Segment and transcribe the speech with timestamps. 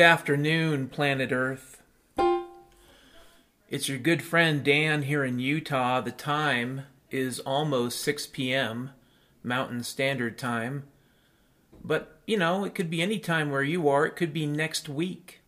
[0.00, 1.82] Good afternoon, planet Earth.
[3.68, 6.00] It's your good friend Dan here in Utah.
[6.00, 8.92] The time is almost 6 p.m.
[9.42, 10.84] Mountain Standard Time.
[11.84, 14.06] But, you know, it could be any time where you are.
[14.06, 15.42] It could be next week.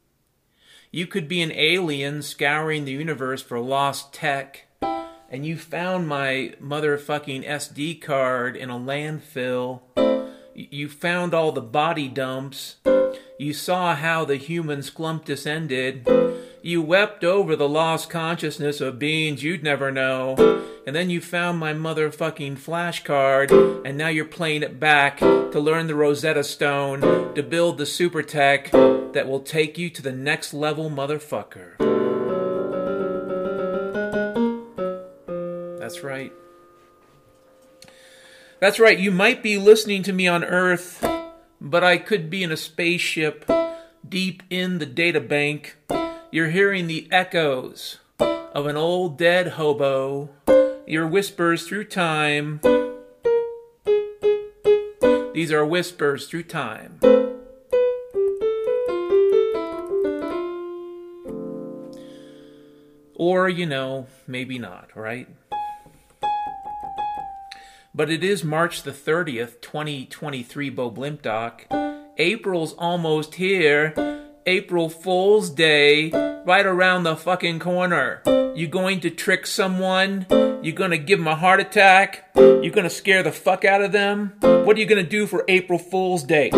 [0.90, 4.66] You could be an alien scouring the universe for lost tech,
[5.30, 9.80] and you found my motherfucking SD card in a landfill.
[10.54, 12.76] You found all the body dumps.
[13.38, 16.06] You saw how the human sklumptus ended.
[16.62, 20.36] You wept over the lost consciousness of beings you'd never know.
[20.86, 25.86] And then you found my motherfucking flashcard, and now you're playing it back to learn
[25.86, 30.52] the Rosetta Stone, to build the super tech that will take you to the next
[30.52, 31.78] level, motherfucker.
[35.78, 36.32] That's right.
[38.60, 41.02] That's right, you might be listening to me on Earth,
[41.62, 43.48] but I could be in a spaceship
[44.06, 45.76] deep in the data bank.
[46.32, 50.28] You're hearing the echoes of an old dead hobo,
[50.86, 52.60] your whispers through time.
[55.32, 56.98] These are whispers through time.
[63.14, 65.28] Or, you know, maybe not, right?
[67.94, 71.66] But it is March the 30th, 2023, Bo Blimp Doc.
[72.16, 73.92] April's almost here.
[74.46, 76.10] April Fool's Day,
[76.46, 78.22] right around the fucking corner.
[78.56, 80.24] You going to trick someone?
[80.62, 82.30] You gonna give them a heart attack?
[82.34, 84.36] You gonna scare the fuck out of them?
[84.40, 86.50] What are you gonna do for April Fool's Day?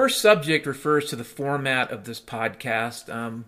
[0.00, 3.14] First subject refers to the format of this podcast.
[3.14, 3.44] Um,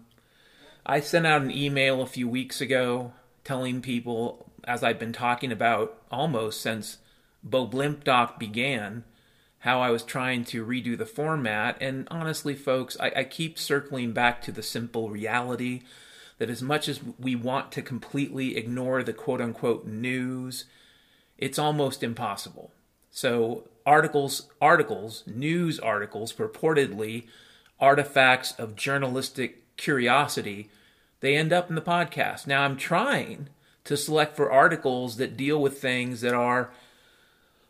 [0.85, 5.51] I sent out an email a few weeks ago telling people, as I've been talking
[5.51, 6.99] about almost since
[7.43, 9.05] Bo Blimp Doc began,
[9.61, 11.79] how I was trying to redo the format.
[11.81, 15.81] And honestly, folks, I, I keep circling back to the simple reality
[16.37, 20.67] that as much as we want to completely ignore the quote unquote news,
[21.39, 22.73] it's almost impossible.
[23.12, 27.27] So articles, articles, news articles, purportedly
[27.78, 30.71] artifacts of journalistic curiosity,
[31.21, 32.47] they end up in the podcast.
[32.47, 33.50] Now I'm trying
[33.84, 36.71] to select for articles that deal with things that are,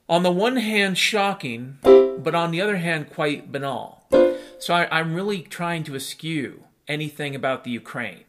[0.09, 4.07] on the one hand, shocking, but on the other hand, quite banal.
[4.61, 8.25] So I, am really trying to eschew anything about the Ukraine.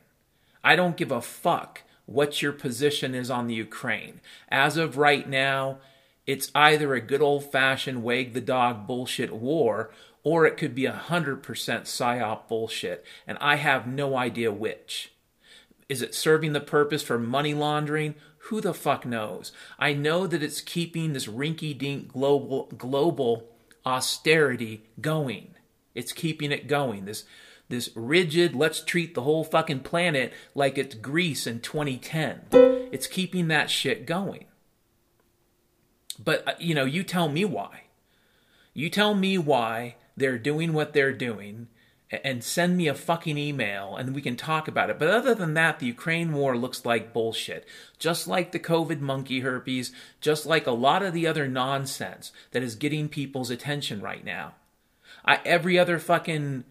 [0.63, 4.19] I don't give a fuck what your position is on the Ukraine.
[4.49, 5.77] As of right now,
[6.25, 9.91] it's either a good old fashioned wag the dog bullshit war,
[10.23, 15.11] or it could be a 100% psyop bullshit, and I have no idea which.
[15.89, 18.15] Is it serving the purpose for money laundering?
[18.47, 19.51] Who the fuck knows?
[19.77, 23.49] I know that it's keeping this rinky dink global, global
[23.85, 25.55] austerity going.
[25.93, 27.05] It's keeping it going.
[27.05, 27.25] This,
[27.69, 32.41] this rigid, let's treat the whole fucking planet like it's Greece in 2010.
[32.91, 34.45] It's keeping that shit going.
[36.23, 37.83] But, uh, you know, you tell me why.
[38.73, 41.67] You tell me why they're doing what they're doing
[42.23, 44.99] and send me a fucking email and we can talk about it.
[44.99, 47.65] But other than that, the Ukraine war looks like bullshit.
[47.97, 52.63] Just like the COVID monkey herpes, just like a lot of the other nonsense that
[52.63, 54.53] is getting people's attention right now.
[55.25, 56.65] I, every other fucking,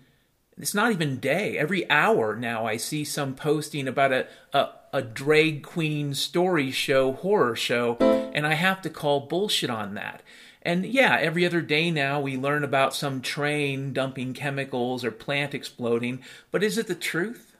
[0.59, 5.00] it's not even day, every hour now I see some posting about a, a, a
[5.00, 7.97] drag queen story show, horror show,
[8.35, 10.23] and I have to call bullshit on that.
[10.61, 15.55] And yeah, every other day now we learn about some train dumping chemicals or plant
[15.55, 17.56] exploding, but is it the truth?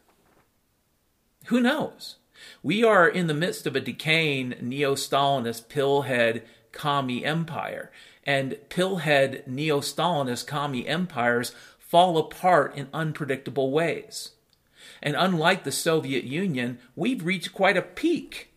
[1.47, 2.17] Who knows?
[2.63, 7.91] We are in the midst of a decaying neo Stalinist pillhead commie empire,
[8.25, 14.31] and pillhead neo Stalinist commie empires fall apart in unpredictable ways.
[15.03, 18.55] And unlike the Soviet Union, we've reached quite a peak.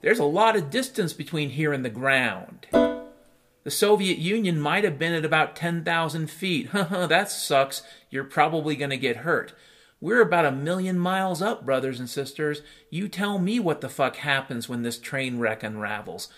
[0.00, 2.66] There's a lot of distance between here and the ground.
[2.70, 6.68] The Soviet Union might have been at about 10,000 feet.
[6.72, 7.82] That sucks.
[8.10, 9.54] You're probably going to get hurt.
[10.00, 12.60] We're about a million miles up, brothers and sisters.
[12.90, 16.28] You tell me what the fuck happens when this train wreck unravels.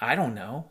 [0.00, 0.70] I don't know.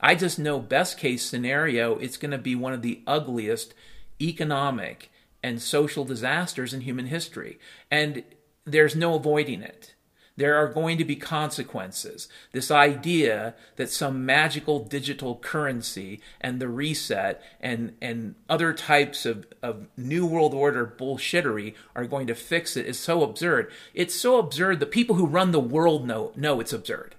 [0.00, 3.74] I just know, best case scenario, it's going to be one of the ugliest
[4.20, 5.10] economic
[5.42, 7.58] and social disasters in human history.
[7.90, 8.24] And
[8.64, 9.94] there's no avoiding it.
[10.38, 12.28] There are going to be consequences.
[12.52, 19.46] This idea that some magical digital currency and the reset and, and other types of,
[19.64, 23.72] of New World Order bullshittery are going to fix it is so absurd.
[23.94, 27.16] It's so absurd that people who run the world know, know it's absurd.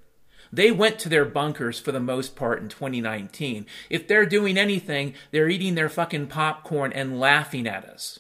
[0.52, 3.66] They went to their bunkers for the most part in 2019.
[3.90, 8.20] If they're doing anything, they're eating their fucking popcorn and laughing at us.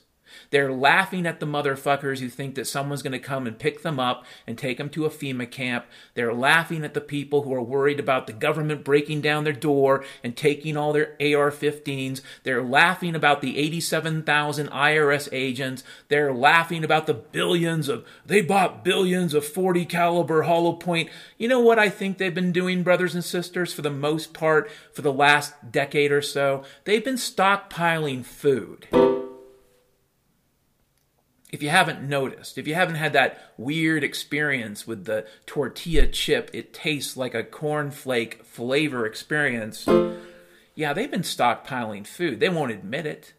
[0.51, 3.99] They're laughing at the motherfuckers who think that someone's going to come and pick them
[3.99, 5.85] up and take them to a FEMA camp.
[6.15, 10.03] They're laughing at the people who are worried about the government breaking down their door
[10.23, 12.21] and taking all their AR 15s.
[12.43, 15.83] They're laughing about the 87,000 IRS agents.
[16.07, 21.09] They're laughing about the billions of, they bought billions of 40 caliber hollow point.
[21.37, 24.69] You know what I think they've been doing, brothers and sisters, for the most part,
[24.93, 26.63] for the last decade or so?
[26.85, 28.87] They've been stockpiling food
[31.49, 36.49] if you haven't noticed, if you haven't had that weird experience with the tortilla chip,
[36.53, 39.87] it tastes like a cornflake flavor experience.
[40.75, 42.39] Yeah, they've been stockpiling food.
[42.39, 43.33] They won't admit it.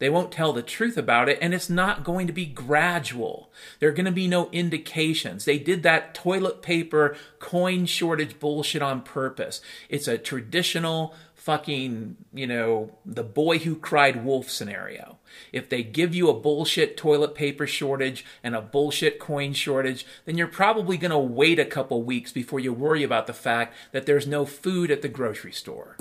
[0.00, 3.52] They won't tell the truth about it, and it's not going to be gradual.
[3.78, 5.44] There are going to be no indications.
[5.44, 9.60] They did that toilet paper coin shortage bullshit on purpose.
[9.88, 15.18] It's a traditional fucking, you know, the boy who cried wolf scenario.
[15.52, 20.38] If they give you a bullshit toilet paper shortage and a bullshit coin shortage, then
[20.38, 24.06] you're probably going to wait a couple weeks before you worry about the fact that
[24.06, 25.96] there's no food at the grocery store.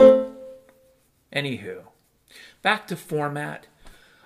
[1.33, 1.83] Anywho,
[2.61, 3.67] back to format.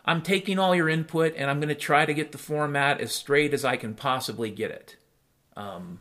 [0.05, 3.13] I'm taking all your input and I'm going to try to get the format as
[3.13, 4.97] straight as I can possibly get it.
[5.55, 5.99] Um,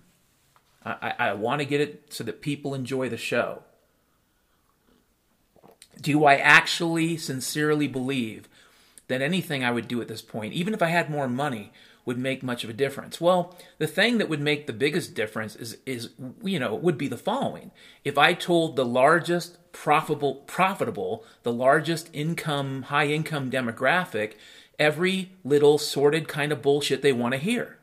[0.84, 3.62] I, I want to get it so that people enjoy the show.
[6.00, 8.48] Do I actually sincerely believe
[9.08, 11.72] that anything I would do at this point, even if I had more money,
[12.04, 13.20] would make much of a difference?
[13.20, 16.10] Well, the thing that would make the biggest difference is, is
[16.42, 17.70] you know, would be the following.
[18.04, 24.34] If I told the largest profitable, profitable, the largest income, high income demographic,
[24.78, 27.78] every little sordid kind of bullshit they want to hear.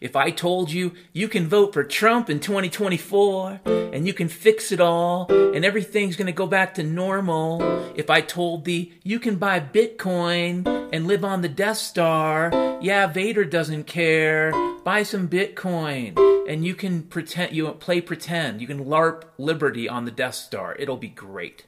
[0.00, 4.72] If I told you you can vote for Trump in 2024 and you can fix
[4.72, 7.62] it all and everything's going to go back to normal,
[7.94, 12.50] if I told thee you can buy Bitcoin and live on the Death Star,
[12.80, 14.52] yeah, Vader doesn't care,
[14.84, 16.16] buy some Bitcoin
[16.48, 20.76] and you can pretend you play pretend, you can LARP Liberty on the Death Star.
[20.78, 21.64] It'll be great.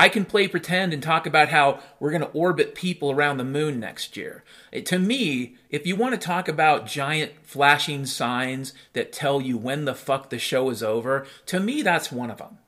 [0.00, 3.44] I can play pretend and talk about how we're going to orbit people around the
[3.44, 4.44] moon next year.
[4.70, 9.58] It, to me, if you want to talk about giant flashing signs that tell you
[9.58, 12.58] when the fuck the show is over, to me, that's one of them.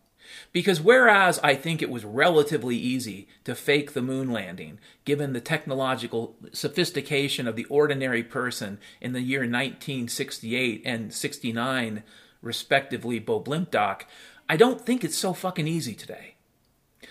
[0.53, 5.41] Because whereas I think it was relatively easy to fake the moon landing, given the
[5.41, 12.03] technological sophistication of the ordinary person in the year 1968 and 69,
[12.43, 14.07] respectively, Bo Blimp Doc,
[14.49, 16.35] I don't think it's so fucking easy today.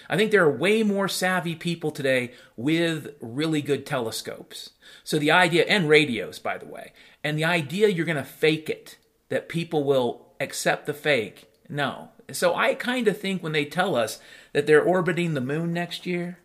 [0.10, 4.72] I think there are way more savvy people today with really good telescopes.
[5.04, 6.94] So the idea, and radios, by the way,
[7.24, 8.98] and the idea you're going to fake it,
[9.30, 12.10] that people will accept the fake, no.
[12.32, 14.20] So I kind of think when they tell us
[14.54, 16.40] that they're orbiting the moon next year,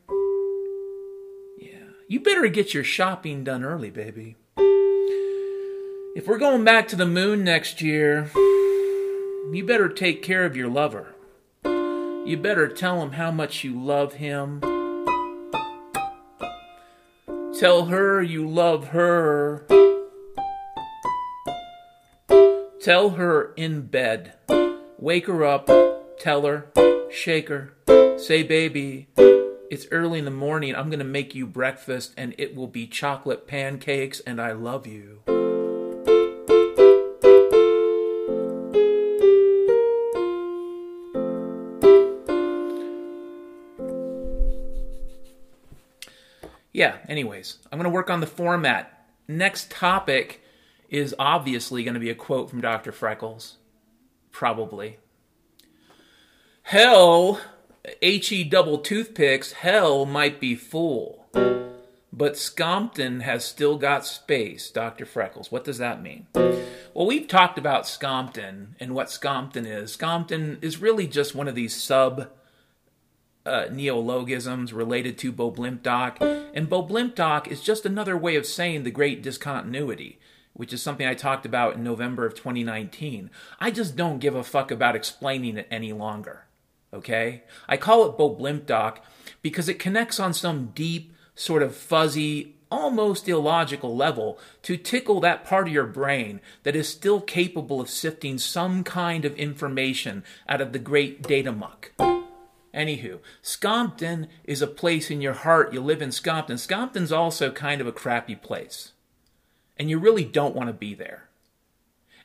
[1.59, 4.37] yeah, you better get your shopping done early, baby.
[6.17, 10.69] If we're going back to the moon next year, you better take care of your
[10.69, 11.14] lover.
[12.25, 14.61] You better tell him how much you love him.
[17.61, 19.67] Tell her you love her.
[22.81, 24.33] Tell her in bed.
[24.99, 25.69] Wake her up.
[26.19, 26.67] Tell her.
[27.11, 27.75] Shake her.
[28.19, 29.09] Say, baby,
[29.71, 30.75] it's early in the morning.
[30.75, 34.87] I'm going to make you breakfast, and it will be chocolate pancakes, and I love
[34.87, 35.21] you.
[46.75, 49.07] Yeah, anyways, I'm going to work on the format.
[49.29, 50.43] Next topic
[50.91, 52.91] is obviously going to be a quote from Dr.
[52.91, 53.57] Freckles.
[54.33, 54.99] Probably.
[56.65, 57.41] Hell,
[58.03, 61.27] HE double toothpicks, hell might be full.
[62.13, 65.07] But Scompton has still got space, Dr.
[65.07, 65.53] Freckles.
[65.53, 66.27] What does that mean?
[66.35, 69.93] Well, we've talked about Scompton and what Scompton is.
[69.93, 72.31] Scompton is really just one of these sub
[73.47, 78.37] uh, neologisms related to Bo Blimp Doc, and Bo Blimp Doc is just another way
[78.37, 80.19] of saying the great discontinuity,
[80.53, 83.31] which is something I talked about in November of 2019.
[83.61, 86.47] I just don't give a fuck about explaining it any longer.
[86.93, 87.43] Okay?
[87.69, 89.05] I call it Bo Blimp Doc
[89.43, 95.45] because it connects on some deep, sort of fuzzy, almost illogical level to tickle that
[95.45, 100.61] part of your brain that is still capable of sifting some kind of information out
[100.61, 101.93] of the great data muck.
[102.75, 105.73] Anywho, Scompton is a place in your heart.
[105.73, 106.59] You live in Scompton.
[106.59, 108.93] Scompton's also kind of a crappy place.
[109.77, 111.29] And you really don't want to be there.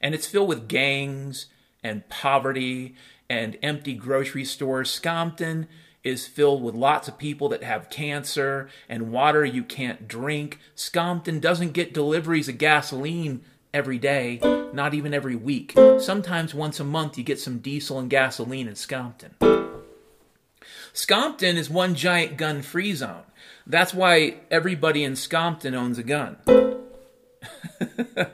[0.01, 1.47] And it's filled with gangs
[1.83, 2.95] and poverty
[3.29, 4.89] and empty grocery stores.
[4.89, 5.67] Scompton
[6.03, 10.59] is filled with lots of people that have cancer and water you can't drink.
[10.73, 13.41] Scompton doesn't get deliveries of gasoline
[13.73, 14.39] every day,
[14.73, 15.73] not even every week.
[15.99, 19.68] Sometimes once a month you get some diesel and gasoline in Scompton.
[20.93, 23.23] Scompton is one giant gun free zone.
[23.65, 26.37] That's why everybody in Scompton owns a gun.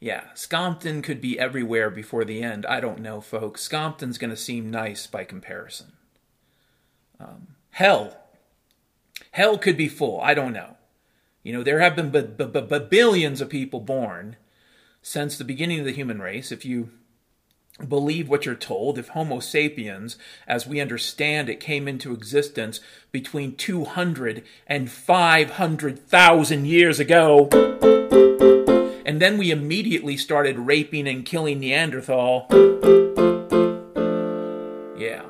[0.00, 2.64] yeah, Scompton could be everywhere before the end.
[2.66, 3.62] I don't know, folks.
[3.62, 5.92] Scompton's going to seem nice by comparison.
[7.18, 8.16] Um, hell.
[9.32, 10.20] Hell could be full.
[10.20, 10.76] I don't know.
[11.42, 14.36] You know, there have been b- b- b- billions of people born
[15.02, 16.52] since the beginning of the human race.
[16.52, 16.90] If you
[17.88, 22.80] believe what you're told, if Homo sapiens, as we understand it, came into existence
[23.12, 27.48] between 200 and 500,000 years ago,
[29.04, 32.46] and then we immediately started raping and killing Neanderthal.
[34.96, 35.24] Yeah.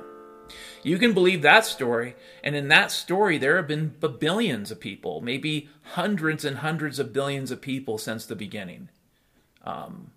[0.82, 5.20] You can believe that story, and in that story, there have been billions of people,
[5.20, 8.88] maybe hundreds and hundreds of billions of people since the beginning.
[9.64, 10.12] Um,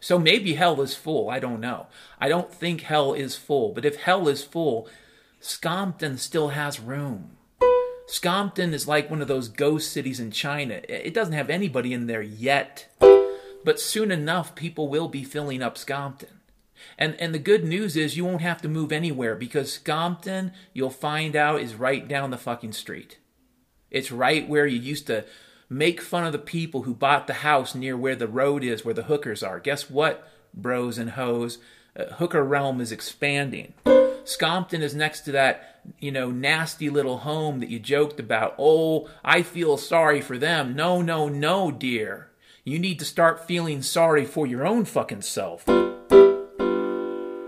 [0.00, 1.28] so maybe hell is full.
[1.28, 1.86] I don't know.
[2.18, 3.72] I don't think hell is full.
[3.72, 4.88] But if hell is full,
[5.40, 7.36] Scompton still has room.
[8.06, 10.80] Scompton is like one of those ghost cities in China.
[10.88, 12.88] It doesn't have anybody in there yet.
[13.62, 16.40] But soon enough, people will be filling up Scompton.
[16.98, 20.90] And, and the good news is you won't have to move anywhere because Scompton, you'll
[20.90, 23.18] find out, is right down the fucking street.
[23.90, 25.26] It's right where you used to
[25.70, 28.92] make fun of the people who bought the house near where the road is, where
[28.92, 29.60] the hookers are.
[29.60, 31.58] Guess what, bros and hoes?
[31.96, 33.72] Uh, hooker realm is expanding.
[34.24, 38.54] Scompton is next to that, you know, nasty little home that you joked about.
[38.58, 40.74] Oh, I feel sorry for them.
[40.74, 42.30] No, no, no, dear.
[42.64, 45.64] You need to start feeling sorry for your own fucking self.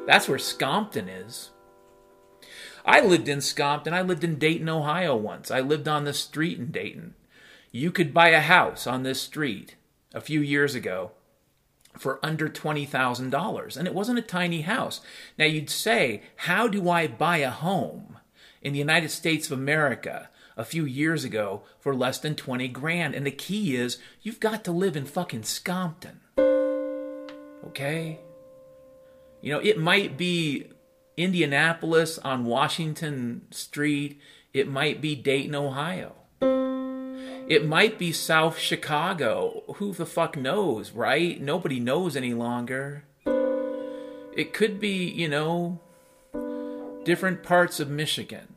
[0.07, 1.51] That's where Scompton is.
[2.85, 3.95] I lived in Scompton.
[3.95, 5.51] I lived in Dayton, Ohio once.
[5.51, 7.15] I lived on the street in Dayton.
[7.75, 9.77] You could buy a house on this street
[10.13, 11.13] a few years ago
[11.97, 15.01] for under $20,000, and it wasn't a tiny house.
[15.39, 18.19] Now you'd say, How do I buy a home
[18.61, 23.15] in the United States of America a few years ago for less than 20 grand?
[23.15, 26.21] And the key is, you've got to live in fucking Scompton.
[27.69, 28.21] Okay?
[29.41, 30.71] You know, it might be
[31.17, 34.21] Indianapolis on Washington Street,
[34.53, 36.17] it might be Dayton, Ohio.
[37.49, 39.65] It might be South Chicago.
[39.77, 41.41] Who the fuck knows, right?
[41.41, 43.05] Nobody knows any longer.
[44.35, 45.81] It could be, you know,
[47.05, 48.55] different parts of Michigan,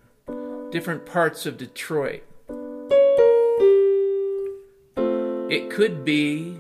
[0.70, 2.24] different parts of Detroit.
[5.50, 6.58] It could be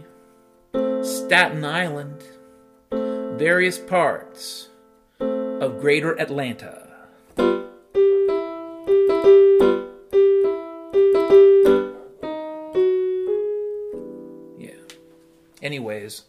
[1.01, 2.23] Staten Island,
[2.91, 4.69] various parts
[5.19, 6.81] of greater Atlanta.
[15.65, 16.21] Anyways,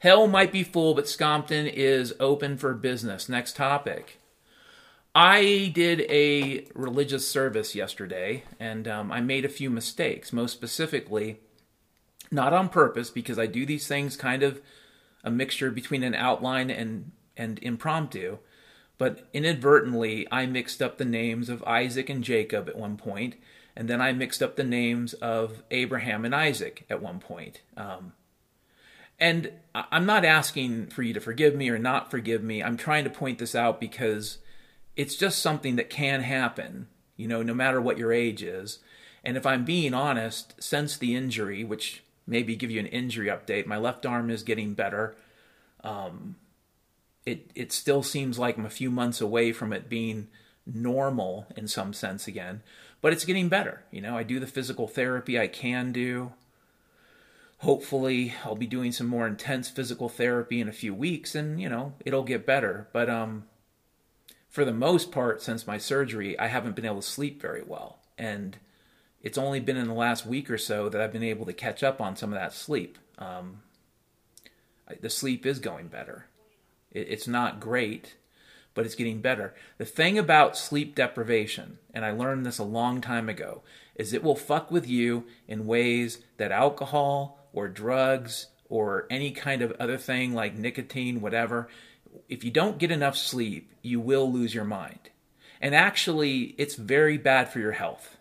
[0.00, 3.28] hell might be full, but Scompton is open for business.
[3.28, 4.18] Next topic.
[5.14, 10.32] I did a religious service yesterday, and um, I made a few mistakes.
[10.32, 11.38] Most specifically,
[12.32, 14.60] not on purpose, because I do these things kind of
[15.22, 18.38] a mixture between an outline and and impromptu.
[18.98, 23.36] But inadvertently, I mixed up the names of Isaac and Jacob at one point,
[23.76, 27.62] and then I mixed up the names of Abraham and Isaac at one point.
[27.76, 28.14] Um,
[29.18, 32.62] and I'm not asking for you to forgive me or not forgive me.
[32.62, 34.38] I'm trying to point this out because
[34.96, 38.78] it's just something that can happen, you know, no matter what your age is.
[39.24, 43.66] And if I'm being honest, since the injury, which maybe give you an injury update,
[43.66, 45.16] my left arm is getting better.
[45.82, 46.36] Um,
[47.24, 50.28] it it still seems like I'm a few months away from it being
[50.66, 52.62] normal in some sense again,
[53.00, 53.82] but it's getting better.
[53.90, 56.32] You know, I do the physical therapy I can do
[57.64, 61.68] hopefully I'll be doing some more intense physical therapy in a few weeks and you
[61.68, 62.88] know it'll get better.
[62.92, 63.44] But um
[64.50, 68.00] for the most part since my surgery I haven't been able to sleep very well.
[68.18, 68.58] And
[69.22, 71.82] it's only been in the last week or so that I've been able to catch
[71.82, 72.98] up on some of that sleep.
[73.18, 73.62] Um
[75.00, 76.26] the sleep is going better.
[76.92, 78.16] It, it's not great
[78.74, 79.54] but it's getting better.
[79.78, 83.62] The thing about sleep deprivation, and I learned this a long time ago,
[83.94, 89.62] is it will fuck with you in ways that alcohol or drugs or any kind
[89.62, 91.68] of other thing like nicotine, whatever,
[92.28, 95.10] if you don't get enough sleep, you will lose your mind.
[95.60, 98.16] And actually, it's very bad for your health.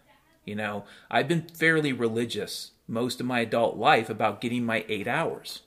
[0.45, 5.07] You know, I've been fairly religious most of my adult life about getting my eight
[5.07, 5.61] hours.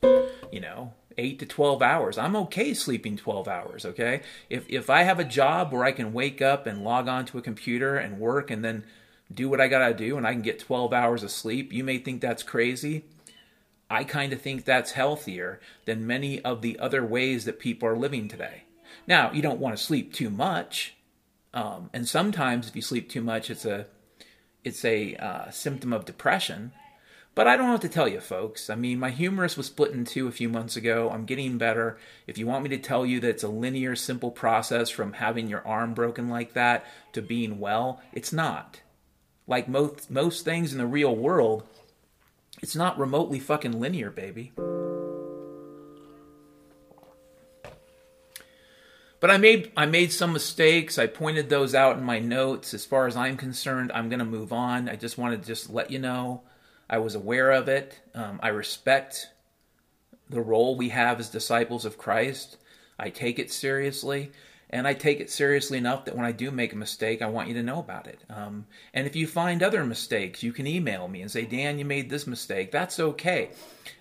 [0.53, 2.19] You know, eight to 12 hours.
[2.19, 4.23] I'm okay sleeping 12 hours, okay?
[4.51, 7.39] If, if I have a job where I can wake up and log on to
[7.39, 8.85] a computer and work and then
[9.33, 11.99] do what I gotta do and I can get 12 hours of sleep, you may
[11.99, 13.05] think that's crazy.
[13.89, 17.97] I kind of think that's healthier than many of the other ways that people are
[17.97, 18.65] living today.
[19.07, 20.97] Now, you don't want to sleep too much,
[21.55, 23.87] um, and sometimes if you sleep too much, it's a
[24.65, 26.73] it's a uh, symptom of depression.
[27.37, 28.71] But I don't have to tell you, folks.
[28.71, 31.11] I mean, my humerus was split in two a few months ago.
[31.11, 31.99] I'm getting better.
[32.27, 35.47] If you want me to tell you that it's a linear, simple process from having
[35.47, 38.81] your arm broken like that to being well, it's not.
[39.47, 41.65] Like most most things in the real world,
[42.67, 44.51] it's not remotely fucking linear, baby.
[49.21, 50.99] But I made I made some mistakes.
[50.99, 52.75] I pointed those out in my notes.
[52.75, 54.89] As far as I'm concerned, I'm going to move on.
[54.89, 56.43] I just wanted to just let you know
[56.91, 58.01] I was aware of it.
[58.17, 59.29] Um, I respect
[60.29, 62.57] the role we have as disciples of Christ.
[62.99, 64.33] I take it seriously
[64.71, 67.49] and I take it seriously enough that when I do make a mistake, I want
[67.49, 68.21] you to know about it.
[68.29, 71.85] Um, and if you find other mistakes, you can email me and say, Dan, you
[71.85, 72.73] made this mistake.
[72.73, 73.51] That's okay.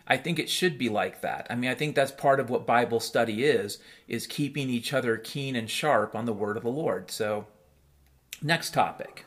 [0.08, 1.45] I think it should be like that.
[1.49, 5.17] I mean, I think that's part of what Bible study is, is keeping each other
[5.17, 7.12] keen and sharp on the word of the Lord.
[7.12, 7.45] So,
[8.41, 9.25] next topic.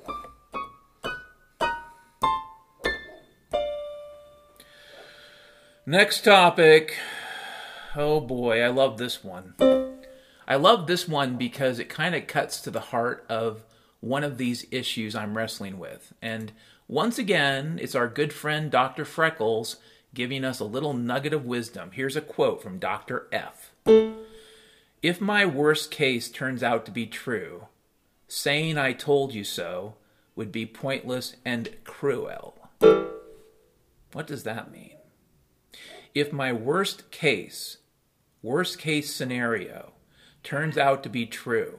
[5.87, 6.97] Next topic.
[7.97, 9.55] Oh boy, I love this one.
[10.49, 13.65] I love this one because it kind of cuts to the heart of
[14.01, 16.15] one of these issues I'm wrestling with.
[16.23, 16.53] And
[16.89, 19.05] once again, it's our good friend Dr.
[19.05, 19.77] Freckles
[20.15, 21.91] giving us a little nugget of wisdom.
[21.93, 23.27] Here's a quote from Dr.
[23.31, 23.73] F.
[25.03, 27.67] If my worst case turns out to be true,
[28.27, 29.97] saying I told you so
[30.35, 32.57] would be pointless and cruel.
[34.15, 34.97] What does that mean?
[36.15, 37.77] If my worst case,
[38.41, 39.93] worst case scenario,
[40.43, 41.79] turns out to be true.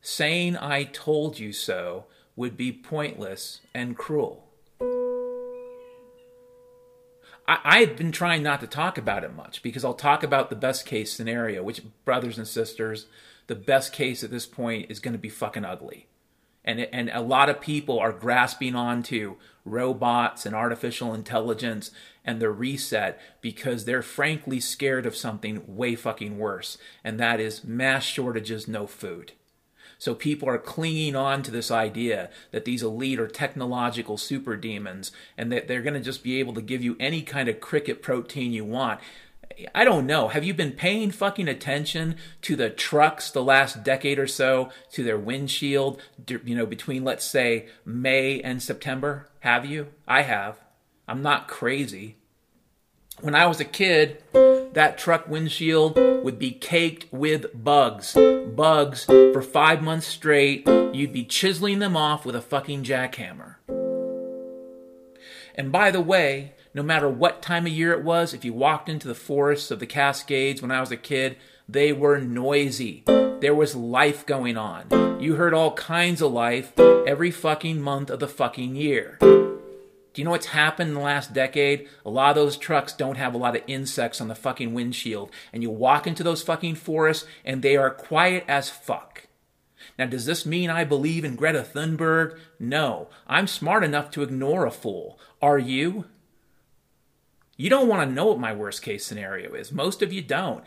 [0.00, 4.44] Saying I told you so would be pointless and cruel.
[7.48, 10.56] I, I've been trying not to talk about it much because I'll talk about the
[10.56, 13.06] best case scenario, which, brothers and sisters,
[13.48, 16.06] the best case at this point is going to be fucking ugly.
[16.64, 19.36] And, and a lot of people are grasping onto
[19.70, 21.90] robots and artificial intelligence
[22.24, 27.64] and the reset because they're frankly scared of something way fucking worse, and that is
[27.64, 29.32] mass shortages, no food.
[29.98, 35.10] So people are clinging on to this idea that these elite are technological super demons
[35.36, 38.00] and that they're going to just be able to give you any kind of cricket
[38.00, 39.00] protein you want.
[39.74, 40.28] I don't know.
[40.28, 45.02] Have you been paying fucking attention to the trucks the last decade or so, to
[45.02, 49.28] their windshield, you know, between, let's say, May and September?
[49.40, 49.88] Have you?
[50.06, 50.58] I have.
[51.08, 52.16] I'm not crazy.
[53.20, 58.14] When I was a kid, that truck windshield would be caked with bugs.
[58.14, 60.68] Bugs for five months straight.
[60.92, 63.56] You'd be chiseling them off with a fucking jackhammer.
[65.56, 68.88] And by the way, no matter what time of year it was, if you walked
[68.88, 71.36] into the forests of the Cascades when I was a kid,
[71.68, 73.02] they were noisy.
[73.40, 75.18] There was life going on.
[75.20, 79.16] You heard all kinds of life every fucking month of the fucking year.
[79.20, 81.88] Do you know what's happened in the last decade?
[82.06, 85.32] A lot of those trucks don't have a lot of insects on the fucking windshield.
[85.52, 89.26] And you walk into those fucking forests and they are quiet as fuck.
[89.98, 92.38] Now, does this mean I believe in Greta Thunberg?
[92.60, 93.08] No.
[93.26, 95.18] I'm smart enough to ignore a fool.
[95.42, 96.04] Are you?
[97.58, 99.72] You don't want to know what my worst case scenario is.
[99.72, 100.64] Most of you don't.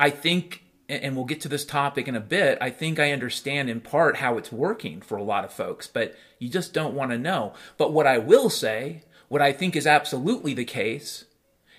[0.00, 3.68] I think, and we'll get to this topic in a bit, I think I understand
[3.68, 7.10] in part how it's working for a lot of folks, but you just don't want
[7.10, 7.52] to know.
[7.76, 11.26] But what I will say, what I think is absolutely the case,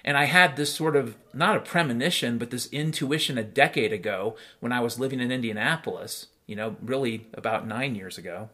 [0.06, 4.36] and I had this sort of, not a premonition, but this intuition a decade ago
[4.60, 8.50] when I was living in Indianapolis, you know, really about nine years ago.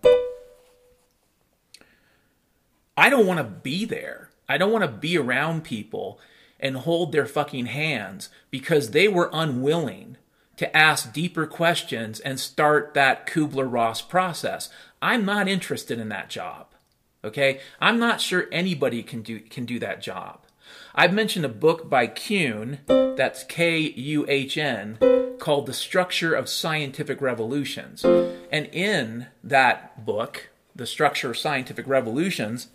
[2.97, 4.29] I don't want to be there.
[4.47, 6.19] I don't want to be around people
[6.59, 10.17] and hold their fucking hands because they were unwilling
[10.57, 14.69] to ask deeper questions and start that Kubler Ross process.
[15.01, 16.67] I'm not interested in that job.
[17.23, 17.59] Okay?
[17.81, 20.45] I'm not sure anybody can do can do that job.
[20.93, 24.97] I've mentioned a book by Kuhn, that's K U H N,
[25.39, 28.03] called The Structure of Scientific Revolutions.
[28.03, 32.67] And in that book, The Structure of Scientific Revolutions,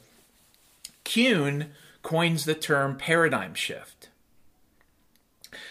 [1.13, 1.71] Kuhn
[2.03, 4.09] coins the term paradigm shift.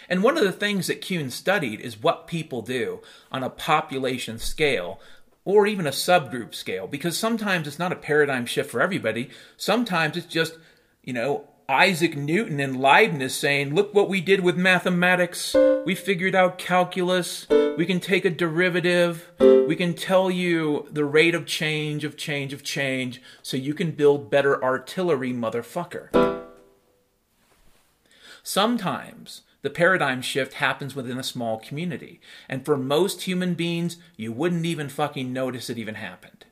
[0.10, 4.38] And one of the things that Kuhn studied is what people do on a population
[4.40, 5.00] scale
[5.46, 9.30] or even a subgroup scale, because sometimes it's not a paradigm shift for everybody.
[9.56, 10.58] Sometimes it's just,
[11.04, 15.56] you know, Isaac Newton and Leibniz saying, look what we did with mathematics.
[15.86, 17.48] We figured out calculus.
[17.78, 19.32] We can take a derivative.
[19.40, 23.92] We can tell you the rate of change of change of change so you can
[23.92, 26.10] build better artillery, motherfucker.
[28.42, 32.20] Sometimes the paradigm shift happens within a small community.
[32.50, 36.46] And for most human beings, you wouldn't even fucking notice it even happened.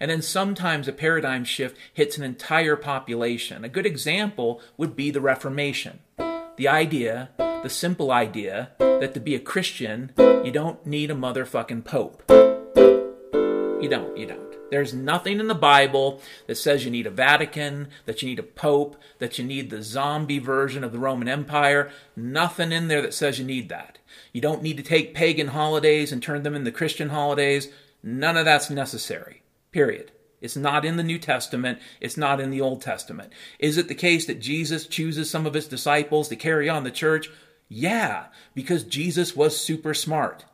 [0.00, 3.64] And then sometimes a paradigm shift hits an entire population.
[3.64, 6.00] A good example would be the Reformation.
[6.56, 11.84] The idea, the simple idea, that to be a Christian, you don't need a motherfucking
[11.84, 12.22] pope.
[12.28, 14.52] You don't, you don't.
[14.72, 18.42] There's nothing in the Bible that says you need a Vatican, that you need a
[18.42, 21.90] Pope, that you need the zombie version of the Roman Empire.
[22.16, 23.98] Nothing in there that says you need that.
[24.32, 27.68] You don't need to take pagan holidays and turn them into Christian holidays.
[28.02, 29.41] None of that's necessary.
[29.72, 30.12] Period.
[30.42, 31.78] It's not in the New Testament.
[32.00, 33.32] It's not in the Old Testament.
[33.58, 36.90] Is it the case that Jesus chooses some of his disciples to carry on the
[36.90, 37.30] church?
[37.68, 40.44] Yeah, because Jesus was super smart.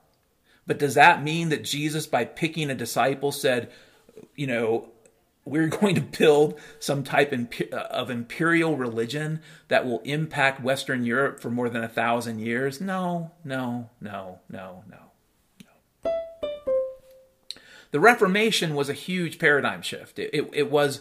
[0.66, 3.70] But does that mean that Jesus, by picking a disciple, said,
[4.36, 4.90] you know,
[5.46, 11.40] we're going to build some type uh, of imperial religion that will impact Western Europe
[11.40, 12.80] for more than a thousand years?
[12.80, 15.07] No, no, no, no, no, no.
[17.90, 20.18] The Reformation was a huge paradigm shift.
[20.18, 21.00] It, it, it was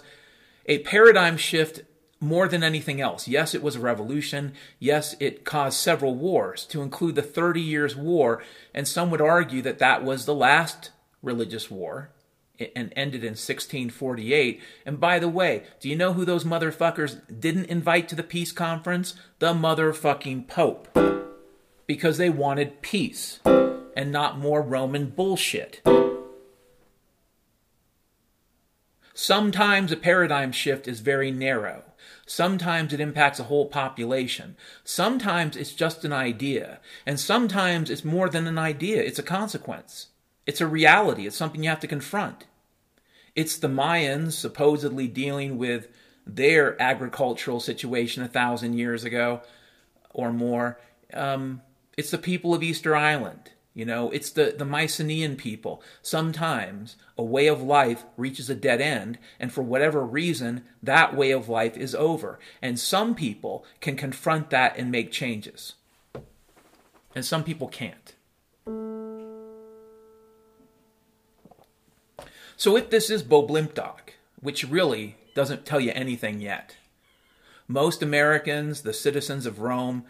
[0.65, 1.81] a paradigm shift
[2.19, 3.27] more than anything else.
[3.27, 4.53] Yes, it was a revolution.
[4.79, 8.41] Yes, it caused several wars, to include the Thirty Years' War,
[8.73, 12.09] and some would argue that that was the last religious war
[12.75, 14.61] and ended in 1648.
[14.85, 18.51] And by the way, do you know who those motherfuckers didn't invite to the peace
[18.51, 19.13] conference?
[19.39, 20.87] The motherfucking Pope.
[21.85, 25.81] Because they wanted peace and not more Roman bullshit.
[29.19, 31.81] Sometimes a paradigm shift is very narrow.
[32.27, 34.55] Sometimes it impacts a whole population.
[34.83, 36.79] Sometimes it's just an idea.
[37.03, 40.09] And sometimes it's more than an idea, it's a consequence.
[40.45, 41.25] It's a reality.
[41.25, 42.45] It's something you have to confront.
[43.35, 45.87] It's the Mayans supposedly dealing with
[46.27, 49.41] their agricultural situation a thousand years ago
[50.11, 50.79] or more.
[51.11, 51.63] Um,
[51.97, 53.49] it's the people of Easter Island.
[53.77, 55.83] You know, it's the, the Mycenaean people.
[56.01, 61.29] Sometimes a way of life reaches a dead end, and for whatever reason, that way
[61.29, 62.39] of life is over.
[62.59, 65.75] And some people can confront that and make changes,
[67.13, 68.15] and some people can't.
[72.55, 76.77] So if this is Bo Blimpdock, which really doesn't tell you anything yet,
[77.67, 80.03] most Americans, the citizens of Rome,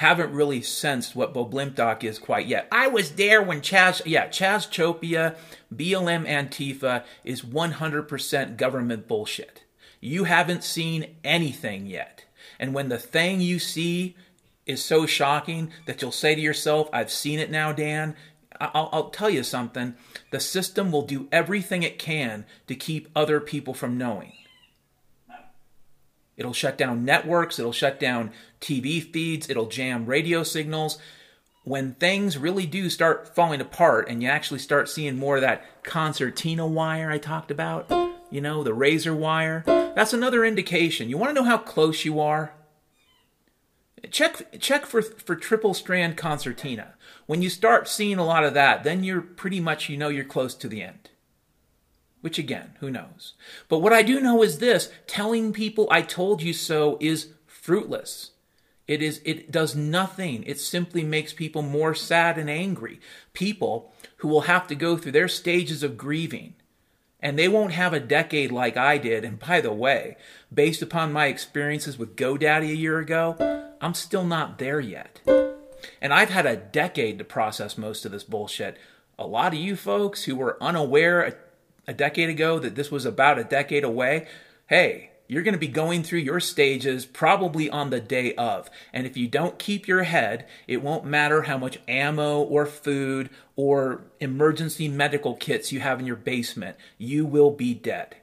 [0.00, 2.66] haven't really sensed what Bo Blimpdock is quite yet.
[2.72, 5.36] I was there when Chaz, yeah, Chaz Chopia,
[5.74, 9.64] BLM Antifa is 100% government bullshit.
[10.00, 12.24] You haven't seen anything yet.
[12.58, 14.16] And when the thing you see
[14.64, 18.16] is so shocking that you'll say to yourself, I've seen it now, Dan,
[18.58, 19.96] I'll, I'll, tell you something.
[20.30, 24.32] The system will do everything it can to keep other people from knowing.
[26.40, 30.96] It'll shut down networks, it'll shut down TV feeds, it'll jam radio signals.
[31.64, 35.82] When things really do start falling apart and you actually start seeing more of that
[35.82, 37.92] concertina wire I talked about,
[38.30, 41.10] you know, the razor wire, that's another indication.
[41.10, 42.54] You want to know how close you are?
[44.10, 46.94] Check check for for triple strand concertina.
[47.26, 50.24] When you start seeing a lot of that, then you're pretty much you know you're
[50.24, 51.10] close to the end.
[52.20, 53.34] Which again, who knows?
[53.68, 58.32] But what I do know is this, telling people I told you so is fruitless.
[58.86, 60.42] It is it does nothing.
[60.44, 63.00] It simply makes people more sad and angry.
[63.32, 66.54] People who will have to go through their stages of grieving
[67.22, 69.24] and they won't have a decade like I did.
[69.24, 70.16] And by the way,
[70.52, 73.36] based upon my experiences with GoDaddy a year ago,
[73.80, 75.20] I'm still not there yet.
[76.00, 78.76] And I've had a decade to process most of this bullshit.
[79.18, 81.38] A lot of you folks who were unaware
[81.86, 84.26] a, decade ago that this was about a decade away,
[84.66, 88.68] hey, you're going to be going through your stages probably on the day of.
[88.92, 93.30] And if you don't keep your head, it won't matter how much ammo or food
[93.54, 96.76] or emergency medical kits you have in your basement.
[96.98, 98.16] You will be dead.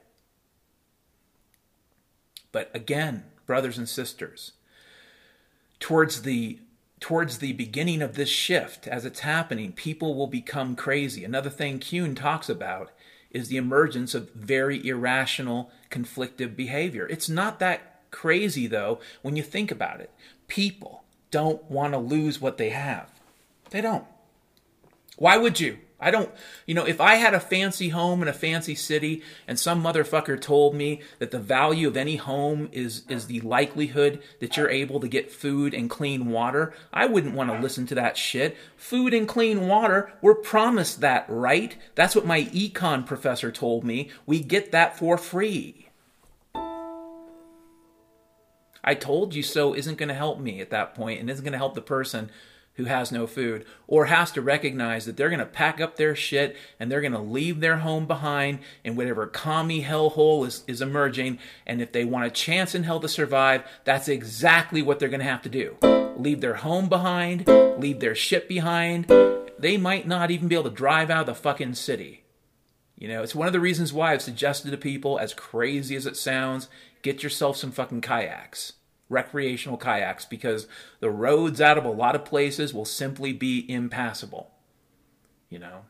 [2.52, 4.52] But again, brothers and sisters,
[5.80, 6.60] towards the
[7.00, 11.24] towards the beginning of this shift, as it's happening, people will become crazy.
[11.24, 12.92] Another thing Kuhn talks about
[13.32, 17.08] is the emergence of very irrational, conflictive behavior.
[17.08, 20.12] It's not that crazy, though, when you think about it.
[20.48, 23.10] People don't want to lose what they have.
[23.70, 24.06] They don't.
[25.18, 25.80] Why would you?
[26.00, 26.30] I don't,
[26.68, 30.40] you know, if I had a fancy home in a fancy city and some motherfucker
[30.40, 35.00] told me that the value of any home is is the likelihood that you're able
[35.00, 38.56] to get food and clean water, I wouldn't want to listen to that shit.
[38.76, 41.76] Food and clean water, we're promised that, right?
[41.96, 44.12] That's what my econ professor told me.
[44.28, 45.88] We get that for free.
[48.84, 51.52] I told you so isn't going to help me at that point and isn't going
[51.54, 52.30] to help the person
[52.78, 56.16] who has no food or has to recognize that they're going to pack up their
[56.16, 60.82] shit and they're going to leave their home behind in whatever commie hellhole is, is
[60.82, 61.40] emerging.
[61.66, 65.20] And if they want a chance in hell to survive, that's exactly what they're going
[65.20, 65.76] to have to do.
[66.18, 69.08] Leave their home behind, leave their shit behind.
[69.60, 72.24] They might not even be able to drive out of the fucking city.
[72.96, 76.08] You know, it's one of the reasons why I've suggested to people, as crazy as
[76.08, 76.68] it sounds,
[77.04, 78.74] get yourself some fucking kayaks
[79.10, 80.68] recreational kayaks because
[81.00, 84.52] the roads out of a lot of places will simply be impassable.
[85.50, 85.86] You know?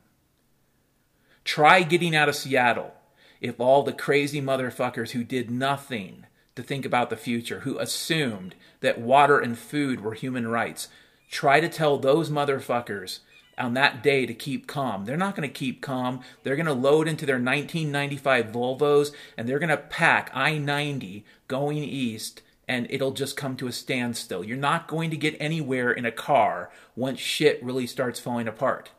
[1.43, 2.93] Try getting out of Seattle
[3.39, 6.25] if all the crazy motherfuckers who did nothing
[6.55, 10.89] to think about the future, who assumed that water and food were human rights,
[11.29, 13.19] try to tell those motherfuckers
[13.57, 15.05] on that day to keep calm.
[15.05, 16.21] They're not going to keep calm.
[16.43, 21.25] They're going to load into their 1995 Volvos and they're going to pack I 90
[21.47, 24.43] going east and it'll just come to a standstill.
[24.43, 28.91] You're not going to get anywhere in a car once shit really starts falling apart.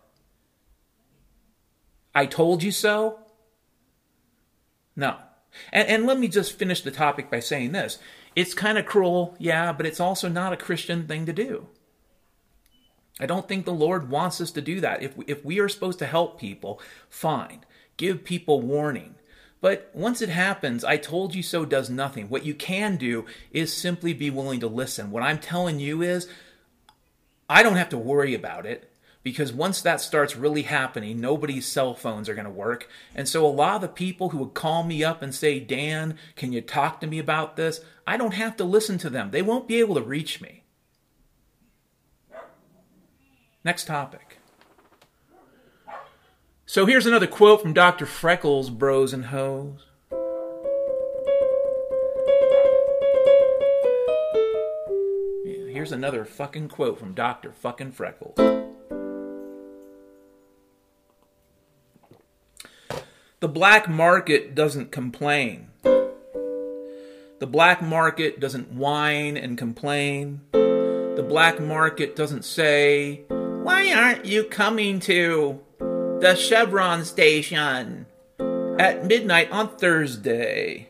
[2.14, 3.20] I told you so?
[4.96, 5.16] No.
[5.72, 7.98] And, and let me just finish the topic by saying this.
[8.34, 11.66] It's kind of cruel, yeah, but it's also not a Christian thing to do.
[13.20, 15.02] I don't think the Lord wants us to do that.
[15.02, 17.64] If we, if we are supposed to help people, fine.
[17.96, 19.16] Give people warning.
[19.60, 22.28] But once it happens, I told you so does nothing.
[22.28, 25.10] What you can do is simply be willing to listen.
[25.10, 26.28] What I'm telling you is,
[27.48, 28.92] I don't have to worry about it
[29.22, 32.88] because once that starts really happening, nobody's cell phones are going to work.
[33.14, 36.16] And so a lot of the people who would call me up and say, Dan,
[36.36, 37.80] can you talk to me about this?
[38.06, 39.30] I don't have to listen to them.
[39.30, 40.62] They won't be able to reach me.
[43.64, 44.27] Next topic.
[46.70, 48.04] So here's another quote from Dr.
[48.04, 49.86] Freckles, Bros and Hoes.
[55.46, 57.52] here's another fucking quote from Dr.
[57.52, 58.36] fucking Freckles.
[63.40, 65.68] The black market doesn't complain.
[65.84, 70.42] The black market doesn't whine and complain.
[70.52, 75.62] The black market doesn't say, Why aren't you coming to?
[76.20, 78.06] The Chevron station
[78.40, 80.88] at midnight on Thursday.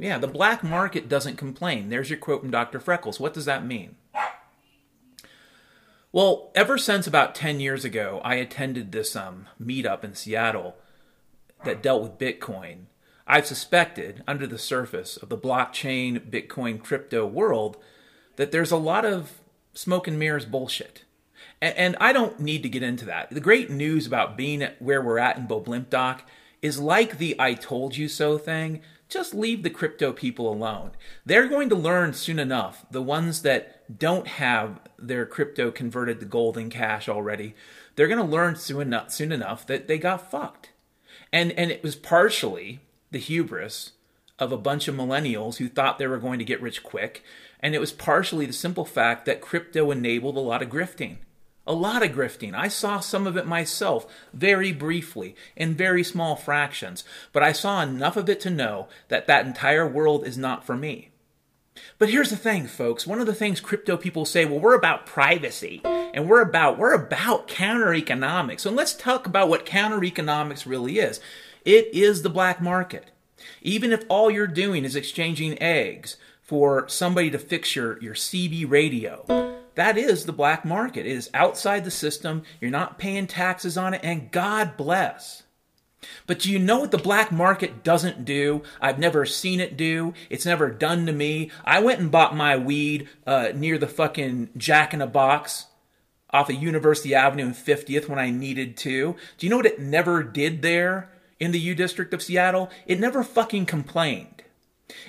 [0.00, 1.90] Yeah, the black market doesn't complain.
[1.90, 2.80] There's your quote from Dr.
[2.80, 3.20] Freckles.
[3.20, 3.96] What does that mean?
[6.10, 10.76] Well, ever since about 10 years ago, I attended this um, meetup in Seattle
[11.64, 12.84] that dealt with Bitcoin.
[13.26, 17.76] I've suspected, under the surface of the blockchain, Bitcoin, crypto world,
[18.36, 19.40] that there's a lot of
[19.72, 21.04] smoke and mirrors bullshit.
[21.60, 23.30] And, and I don't need to get into that.
[23.30, 26.22] The great news about being at where we're at in Doc
[26.62, 28.80] is like the I told you so thing.
[29.08, 30.92] Just leave the crypto people alone.
[31.26, 32.86] They're going to learn soon enough.
[32.90, 37.54] The ones that don't have their crypto converted to gold and cash already,
[37.94, 40.70] they're going to learn soon enough, soon enough that they got fucked.
[41.32, 43.92] And and it was partially the hubris
[44.38, 47.22] of a bunch of millennials who thought they were going to get rich quick
[47.64, 51.16] and it was partially the simple fact that crypto enabled a lot of grifting.
[51.66, 52.54] A lot of grifting.
[52.54, 57.80] I saw some of it myself, very briefly, in very small fractions, but I saw
[57.80, 61.08] enough of it to know that that entire world is not for me.
[61.98, 63.06] But here's the thing, folks.
[63.06, 66.92] One of the things crypto people say, well, we're about privacy and we're about we're
[66.92, 68.66] about counter economics.
[68.66, 71.18] And let's talk about what counter economics really is.
[71.64, 73.10] It is the black market.
[73.62, 78.70] Even if all you're doing is exchanging eggs for somebody to fix your, your CB
[78.70, 79.24] radio.
[79.74, 81.06] That is the black market.
[81.06, 82.42] It is outside the system.
[82.60, 85.42] You're not paying taxes on it, and God bless.
[86.26, 88.62] But do you know what the black market doesn't do?
[88.80, 90.12] I've never seen it do.
[90.28, 91.50] It's never done to me.
[91.64, 95.66] I went and bought my weed uh, near the fucking Jack in a Box
[96.30, 99.16] off of University Avenue and 50th when I needed to.
[99.38, 101.10] Do you know what it never did there?
[101.40, 104.43] in the U District of Seattle, it never fucking complained.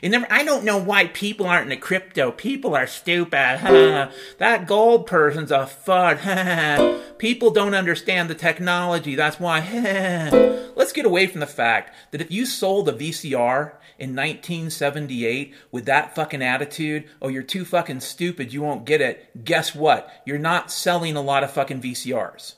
[0.01, 2.31] It never, I don't know why people aren't into crypto.
[2.31, 3.31] People are stupid.
[4.37, 7.01] that gold person's a fud.
[7.17, 9.15] people don't understand the technology.
[9.15, 9.59] That's why.
[10.75, 15.85] Let's get away from the fact that if you sold a VCR in 1978 with
[15.85, 19.43] that fucking attitude, oh, you're too fucking stupid, you won't get it.
[19.43, 20.09] Guess what?
[20.25, 22.55] You're not selling a lot of fucking VCRs.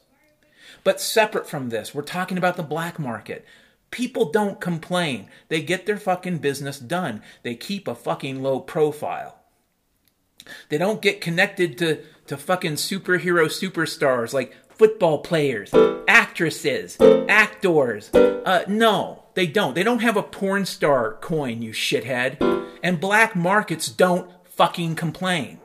[0.83, 3.43] But separate from this, we're talking about the black market.
[3.91, 5.29] People don't complain.
[5.47, 7.21] They get their fucking business done.
[7.43, 9.39] They keep a fucking low profile.
[10.69, 15.73] They don't get connected to, to fucking superhero superstars like football players,
[16.07, 16.97] actresses,
[17.27, 18.13] actors.
[18.13, 19.73] Uh, no, they don't.
[19.73, 22.37] They don't have a porn star coin, you shithead.
[22.83, 25.59] And black markets don't fucking complain.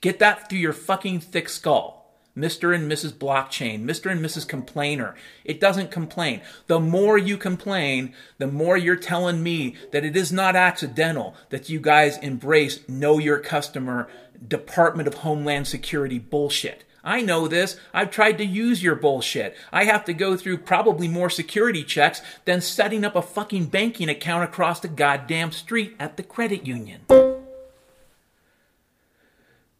[0.00, 1.99] Get that through your fucking thick skull.
[2.36, 2.74] Mr.
[2.74, 3.12] and Mrs.
[3.12, 4.10] Blockchain, Mr.
[4.10, 4.46] and Mrs.
[4.46, 5.14] Complainer.
[5.44, 6.40] It doesn't complain.
[6.66, 11.68] The more you complain, the more you're telling me that it is not accidental that
[11.68, 14.08] you guys embrace know your customer
[14.46, 16.84] Department of Homeland Security bullshit.
[17.02, 17.78] I know this.
[17.94, 19.56] I've tried to use your bullshit.
[19.72, 24.08] I have to go through probably more security checks than setting up a fucking banking
[24.08, 27.02] account across the goddamn street at the credit union.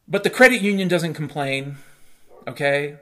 [0.08, 1.76] But the credit union doesn't complain
[2.50, 2.98] okay?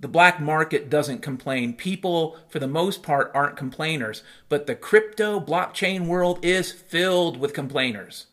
[0.00, 1.72] The black market doesn't complain.
[1.72, 4.22] People, for the most part, aren't complainers.
[4.48, 8.26] But the crypto blockchain world is filled with complainers.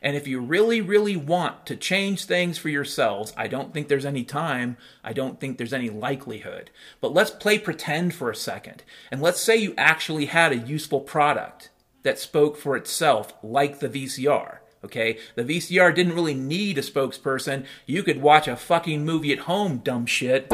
[0.00, 4.04] And if you really, really want to change things for yourselves, I don't think there's
[4.04, 4.76] any time.
[5.04, 6.70] I don't think there's any likelihood.
[7.00, 8.82] But let's play pretend for a second.
[9.10, 11.70] And let's say you actually had a useful product
[12.02, 14.58] that spoke for itself, like the VCR.
[14.84, 15.18] Okay?
[15.34, 17.64] The VCR didn't really need a spokesperson.
[17.86, 20.48] You could watch a fucking movie at home, dumb shit.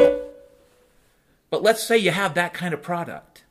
[1.50, 3.44] But let's say you have that kind of product.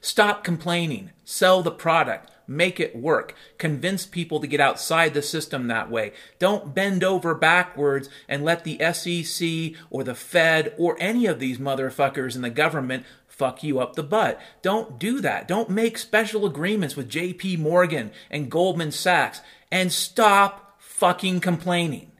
[0.00, 1.10] Stop complaining.
[1.24, 2.30] Sell the product.
[2.46, 3.34] Make it work.
[3.58, 6.12] Convince people to get outside the system that way.
[6.38, 11.58] Don't bend over backwards and let the SEC or the Fed or any of these
[11.58, 13.04] motherfuckers in the government
[13.40, 14.38] fuck you up the butt.
[14.60, 15.48] Don't do that.
[15.48, 19.40] Don't make special agreements with JP Morgan and Goldman Sachs
[19.72, 22.12] and stop fucking complaining.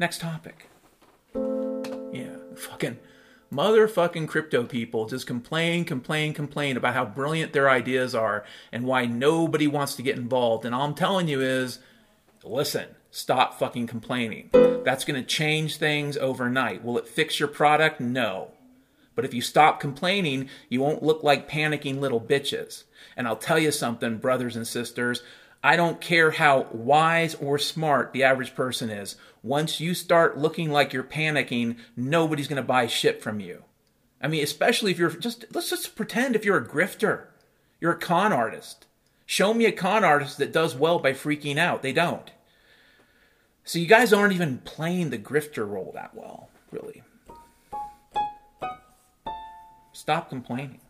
[0.00, 0.68] Next topic.
[2.12, 2.98] Yeah, fucking
[3.52, 9.06] motherfucking crypto people just complain, complain, complain about how brilliant their ideas are and why
[9.06, 10.64] nobody wants to get involved.
[10.64, 11.78] And all I'm telling you is
[12.42, 14.50] listen, stop fucking complaining.
[14.82, 16.82] That's going to change things overnight.
[16.82, 18.00] Will it fix your product?
[18.00, 18.50] No.
[19.14, 22.84] But if you stop complaining, you won't look like panicking little bitches.
[23.16, 25.22] And I'll tell you something, brothers and sisters,
[25.62, 29.16] I don't care how wise or smart the average person is.
[29.42, 33.64] Once you start looking like you're panicking, nobody's going to buy shit from you.
[34.20, 37.26] I mean, especially if you're just, let's just pretend if you're a grifter,
[37.80, 38.86] you're a con artist.
[39.26, 41.82] Show me a con artist that does well by freaking out.
[41.82, 42.30] They don't.
[43.64, 47.02] So you guys aren't even playing the grifter role that well, really.
[50.02, 50.80] Stop complaining.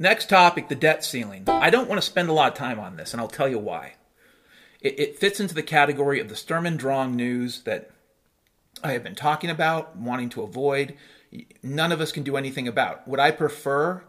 [0.00, 1.44] Next topic the debt ceiling.
[1.46, 3.60] I don't want to spend a lot of time on this, and I'll tell you
[3.60, 3.94] why.
[4.80, 7.92] It, it fits into the category of the Sturm und Drang news that
[8.82, 10.96] I have been talking about, wanting to avoid.
[11.62, 13.06] None of us can do anything about.
[13.06, 14.02] Would I prefer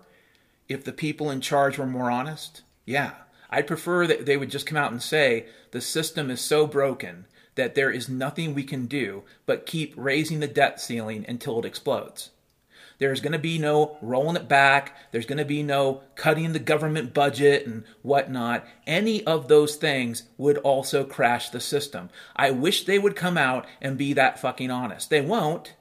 [0.68, 2.64] if the people in charge were more honest?
[2.86, 3.12] Yeah.
[3.52, 7.28] I'd prefer that they would just come out and say the system is so broken
[7.54, 11.66] that there is nothing we can do but keep raising the debt ceiling until it
[11.66, 12.32] explodes.
[13.00, 14.96] There's going to be no rolling it back.
[15.12, 18.66] There's going to be no cutting the government budget and whatnot.
[18.86, 22.10] Any of those things would also crash the system.
[22.36, 25.10] I wish they would come out and be that fucking honest.
[25.10, 25.76] They won't.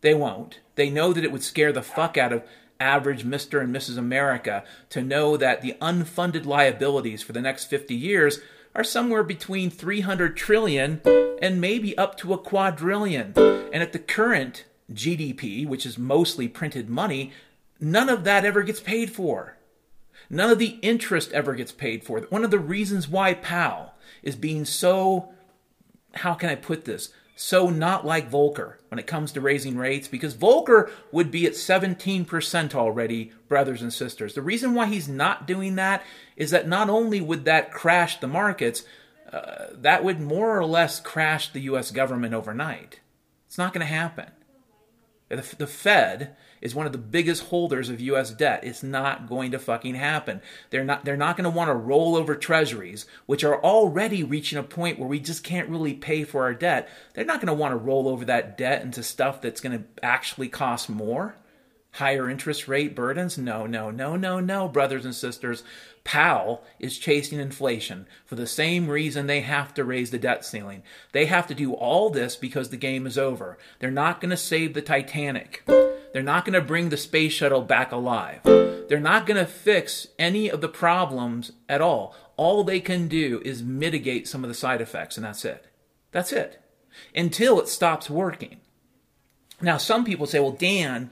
[0.00, 0.60] They won't.
[0.76, 2.44] They know that it would scare the fuck out of
[2.78, 3.60] average Mr.
[3.60, 3.98] and Mrs.
[3.98, 8.40] America to know that the unfunded liabilities for the next 50 years
[8.74, 11.02] are somewhere between 300 trillion
[11.42, 13.34] and maybe up to a quadrillion.
[13.36, 17.32] And at the current GDP, which is mostly printed money,
[17.80, 19.56] none of that ever gets paid for.
[20.28, 22.20] None of the interest ever gets paid for.
[22.22, 25.32] One of the reasons why Powell is being so,
[26.14, 30.08] how can I put this, so not like Volcker when it comes to raising rates,
[30.08, 34.34] because Volcker would be at 17% already, brothers and sisters.
[34.34, 36.04] The reason why he's not doing that
[36.36, 38.84] is that not only would that crash the markets,
[39.32, 43.00] uh, that would more or less crash the US government overnight.
[43.46, 44.30] It's not going to happen.
[45.30, 48.30] The, the Fed is one of the biggest holders of U.S.
[48.32, 48.64] debt.
[48.64, 50.42] It's not going to fucking happen.
[50.70, 51.04] They're not.
[51.04, 54.98] They're not going to want to roll over Treasuries, which are already reaching a point
[54.98, 56.88] where we just can't really pay for our debt.
[57.14, 59.84] They're not going to want to roll over that debt into stuff that's going to
[60.04, 61.36] actually cost more.
[61.92, 63.36] higher interest rate burdens?
[63.38, 65.62] No, no, no, no, no, brothers and sisters.
[66.04, 70.82] Powell is chasing inflation for the same reason they have to raise the debt ceiling.
[71.12, 73.58] They have to do all this because the game is over.
[73.78, 75.62] They're not going to save the Titanic.
[75.66, 78.40] They're not going to bring the space shuttle back alive.
[78.44, 82.14] They're not going to fix any of the problems at all.
[82.36, 85.66] All they can do is mitigate some of the side effects, and that's it.
[86.10, 86.60] That's it.
[87.14, 88.60] Until it stops working.
[89.60, 91.10] Now, some people say, well, Dan,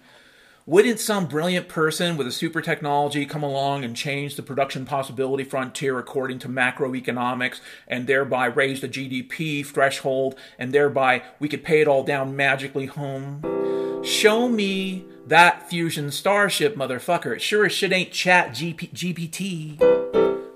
[0.68, 5.42] wouldn't some brilliant person with a super technology come along and change the production possibility
[5.42, 11.80] frontier according to macroeconomics and thereby raise the GDP threshold and thereby we could pay
[11.80, 14.04] it all down magically home?
[14.04, 17.36] Show me that fusion starship, motherfucker.
[17.36, 19.80] It sure as shit ain't chat GP- GPT.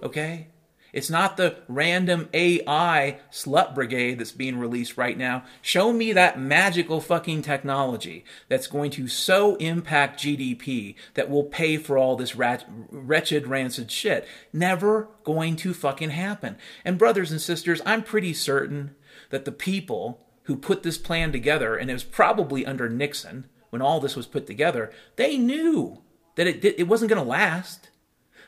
[0.03, 0.49] Okay?
[0.93, 5.45] It's not the random AI slut brigade that's being released right now.
[5.62, 11.78] Show me that magical fucking technology that's going to so impact GDP that will pay
[11.78, 14.28] for all this rat- wretched, rancid shit.
[14.53, 16.57] Never going to fucking happen.
[16.84, 18.95] And brothers and sisters, I'm pretty certain
[19.30, 23.80] that the people who put this plan together, and it was probably under Nixon when
[23.80, 26.03] all this was put together, they knew
[26.34, 27.88] that it, it wasn't going to last.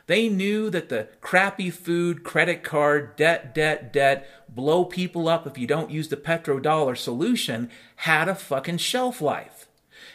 [0.07, 5.57] They knew that the crappy food, credit card, debt, debt, debt, blow people up if
[5.57, 9.67] you don't use the petrodollar solution had a fucking shelf life.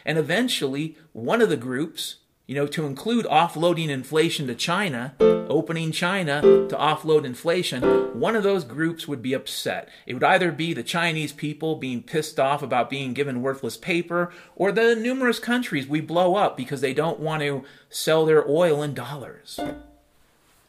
[0.05, 2.17] And eventually, one of the groups,
[2.51, 7.81] you know, to include offloading inflation to China, opening China to offload inflation,
[8.19, 9.87] one of those groups would be upset.
[10.05, 14.33] It would either be the Chinese people being pissed off about being given worthless paper,
[14.53, 18.83] or the numerous countries we blow up because they don't want to sell their oil
[18.83, 19.57] in dollars.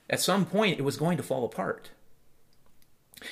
[0.09, 1.91] At some point, it was going to fall apart.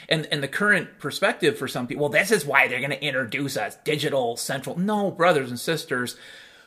[0.09, 3.05] And and the current perspective for some people, well, this is why they're going to
[3.05, 4.76] introduce us digital central.
[4.76, 6.16] No, brothers and sisters,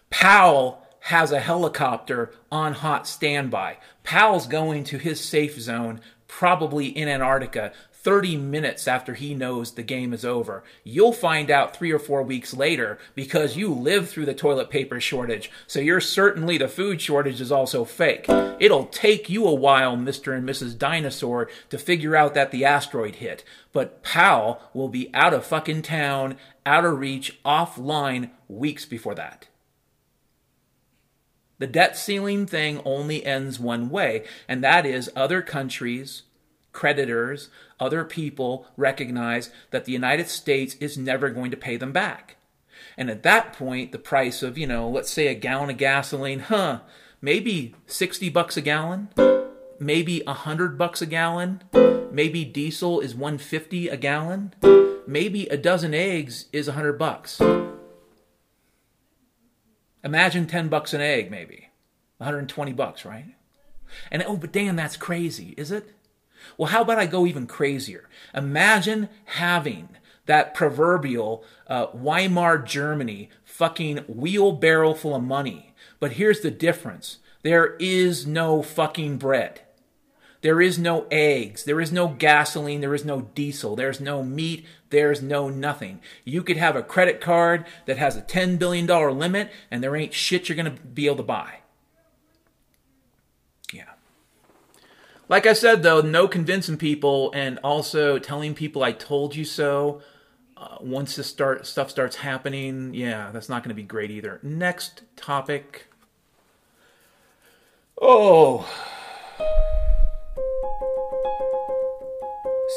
[0.10, 3.78] Powell has a helicopter on hot standby.
[4.04, 5.99] Powell's going to his safe zone,
[6.30, 10.64] probably in Antarctica, 30 minutes after he knows the game is over.
[10.84, 15.01] You'll find out three or four weeks later because you lived through the toilet paper
[15.01, 18.26] shortage, so you're certainly the food shortage is also fake.
[18.60, 20.34] It'll take you a while, Mr.
[20.36, 20.78] and Mrs.
[20.78, 23.43] Dinosaur, to figure out that the asteroid hit.
[23.74, 29.47] But Powell will be out of fucking town, out of reach, offline weeks before that.
[31.64, 36.24] The debt ceiling thing only ends one way, and that is other countries,
[36.74, 37.47] creditors,
[37.80, 42.36] other people recognize that the United States is never going to pay them back.
[42.97, 46.39] And at that point, the price of, you know, let's say a gallon of gasoline,
[46.39, 46.82] huh,
[47.22, 49.07] maybe 60 bucks a gallon,
[49.80, 51.64] maybe 100 bucks a gallon,
[52.11, 54.53] maybe diesel is 150 a gallon,
[55.07, 57.39] maybe a dozen eggs is 100 bucks.
[60.04, 61.70] Imagine 10 bucks an egg, maybe.
[62.18, 63.36] 120 bucks, right?
[64.12, 65.93] And oh, but Dan, that's crazy, is it?
[66.58, 68.10] Well, how about I go even crazier?
[68.34, 69.89] Imagine having
[70.26, 75.74] that proverbial uh, Weimar Germany fucking wheelbarrow full of money.
[75.99, 79.62] But here's the difference there is no fucking bread.
[80.41, 81.64] There is no eggs.
[81.64, 82.82] There is no gasoline.
[82.82, 83.78] There is no diesel.
[83.78, 84.66] There's no meat.
[84.94, 86.02] There's no nothing.
[86.24, 90.14] You could have a credit card that has a $10 billion limit, and there ain't
[90.14, 91.62] shit you're going to be able to buy.
[93.74, 93.89] Yeah.
[95.28, 100.04] Like I said, though, no convincing people and also telling people I told you so.
[100.56, 104.39] Uh, once this start stuff starts happening, yeah, that's not going to be great either.
[104.44, 105.88] Next topic.
[108.00, 108.70] Oh.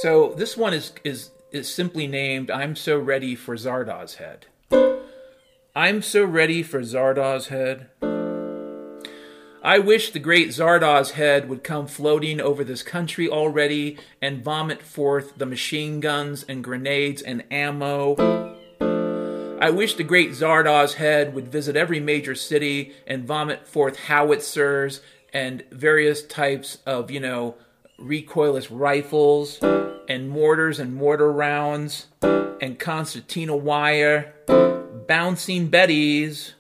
[0.01, 4.47] So this one is is is simply named "I'm so ready for Zardoz head."
[5.75, 7.89] I'm so ready for Zardoz head.
[9.63, 14.81] I wish the great Zardoz head would come floating over this country already and vomit
[14.81, 18.15] forth the machine guns and grenades and ammo.
[19.59, 25.01] I wish the great Zardoz head would visit every major city and vomit forth howitzers
[25.33, 27.57] and various types of, you know,
[28.01, 29.59] recoilless rifles
[30.09, 34.35] and mortars and mortar rounds and concertina wire,
[35.07, 36.53] bouncing betties,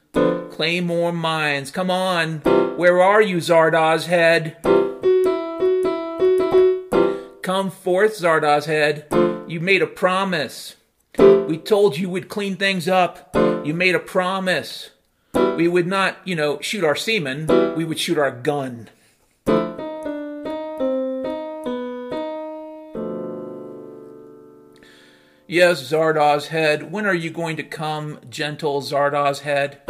[0.51, 1.71] claymore mines.
[1.71, 2.39] Come on,
[2.77, 4.57] where are you, Zardoz head?
[7.43, 9.07] Come forth, Zardoz head.
[9.49, 10.75] You made a promise.
[11.19, 13.31] We told you we'd clean things up.
[13.35, 14.91] You made a promise.
[15.35, 17.75] We would not, you know, shoot our semen.
[17.77, 18.89] We would shoot our gun.
[25.49, 29.81] Yes, Zardoz head, when are you going to come, gentle Zardoz head?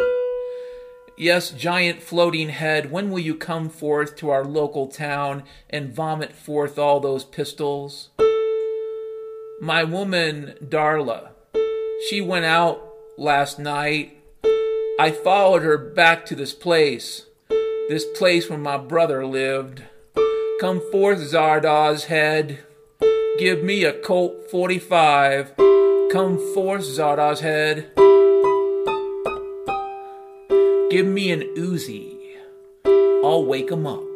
[1.17, 6.33] Yes, giant floating head, when will you come forth to our local town and vomit
[6.33, 8.09] forth all those pistols?
[9.59, 11.29] My woman, Darla,
[12.07, 12.79] she went out
[13.17, 14.15] last night.
[14.99, 17.25] I followed her back to this place,
[17.89, 19.81] this place where my brother lived.
[20.61, 22.59] Come forth, Zardoz head.
[23.37, 25.55] Give me a Colt 45.
[26.11, 27.91] Come forth, Zardoz head.
[30.89, 32.17] Give me an Uzi.
[33.23, 34.06] I'll wake 'em up.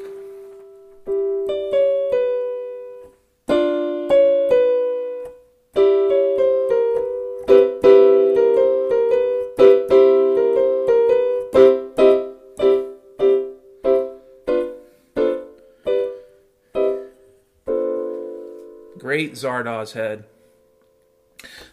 [19.21, 20.23] Great Zardoz head.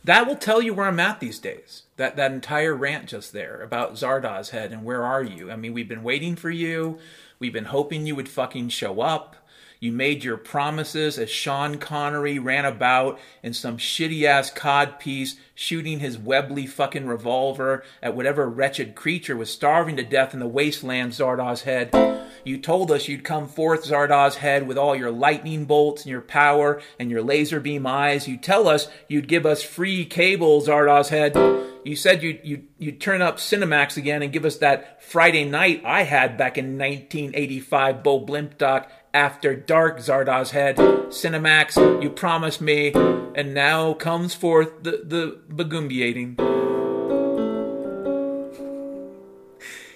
[0.05, 1.85] That will tell you where I'm at these days.
[1.97, 5.51] That that entire rant just there about Zardoz head and where are you?
[5.51, 6.99] I mean, we've been waiting for you.
[7.39, 9.35] We've been hoping you would fucking show up.
[9.81, 15.37] You made your promises as Sean Connery ran about in some shitty ass cod piece,
[15.55, 20.47] shooting his Webley fucking revolver at whatever wretched creature was starving to death in the
[20.47, 22.28] wasteland, Zardoz head.
[22.45, 26.21] You told us you'd come forth, Zardoz head, with all your lightning bolts and your
[26.21, 28.29] power and your laser beam eyes.
[28.29, 31.37] You tell us you'd give us free cable, Zardoz head.
[31.85, 35.83] You said you'd, you'd, you'd turn up Cinemax again and give us that Friday night
[35.85, 40.77] I had back in 1985 Bo Blimp doc after dark, Zardoz head.
[40.77, 42.93] Cinemax, you promised me,
[43.35, 46.37] and now comes forth the, the begumbiating.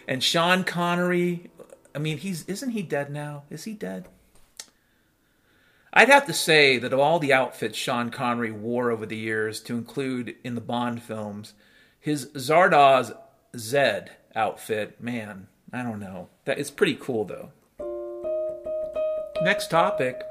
[0.08, 1.50] And Sean Connery,
[1.94, 3.44] I mean, he's isn't he dead now?
[3.50, 4.08] Is he dead?
[5.92, 9.60] I'd have to say that of all the outfits Sean Connery wore over the years,
[9.60, 11.52] to include in the Bond films,
[12.00, 13.14] his Zardoz
[13.54, 16.28] Zed outfit, man, I don't know.
[16.46, 17.50] That is pretty cool though.
[19.42, 20.22] Next topic.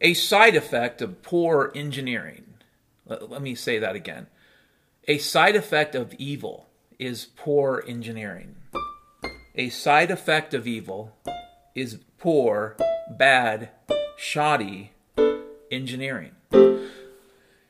[0.00, 2.44] A side effect of poor engineering.
[3.06, 4.26] Let, let, me say that again.
[5.06, 6.66] A side effect of evil
[6.98, 8.56] is poor engineering.
[9.54, 11.14] A side effect of evil
[11.74, 12.74] is poor,
[13.10, 13.68] bad,
[14.16, 14.92] shoddy
[15.70, 16.30] engineering.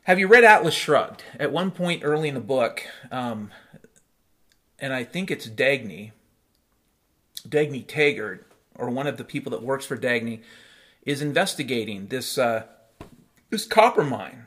[0.03, 1.25] Have you read Atlas Shrugged?
[1.41, 3.51] At one point early in the book, um,
[4.79, 6.13] and I think it's Dagny,
[7.49, 10.43] Dagny Taggart, or one of the people that works for Dagny,
[11.05, 12.63] is investigating this uh,
[13.51, 14.47] this copper mine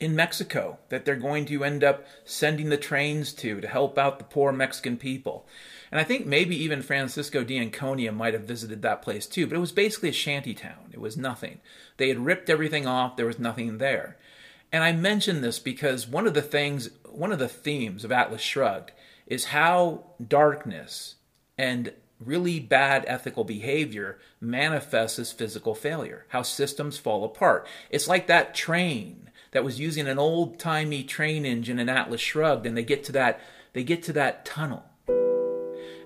[0.00, 4.18] in Mexico that they're going to end up sending the trains to to help out
[4.18, 5.46] the poor Mexican people.
[5.92, 9.60] And I think maybe even Francisco d'Anconia might have visited that place too, but it
[9.60, 10.90] was basically a shanty town.
[10.92, 11.60] It was nothing.
[11.98, 14.16] They had ripped everything off, there was nothing there.
[14.72, 18.40] And I mention this because one of the things, one of the themes of Atlas
[18.40, 18.92] Shrugged
[19.26, 21.16] is how darkness
[21.58, 27.66] and really bad ethical behavior manifests as physical failure, how systems fall apart.
[27.90, 32.66] It's like that train that was using an old timey train engine and Atlas Shrugged,
[32.66, 33.40] and they get to that
[33.72, 34.84] they get to that tunnel.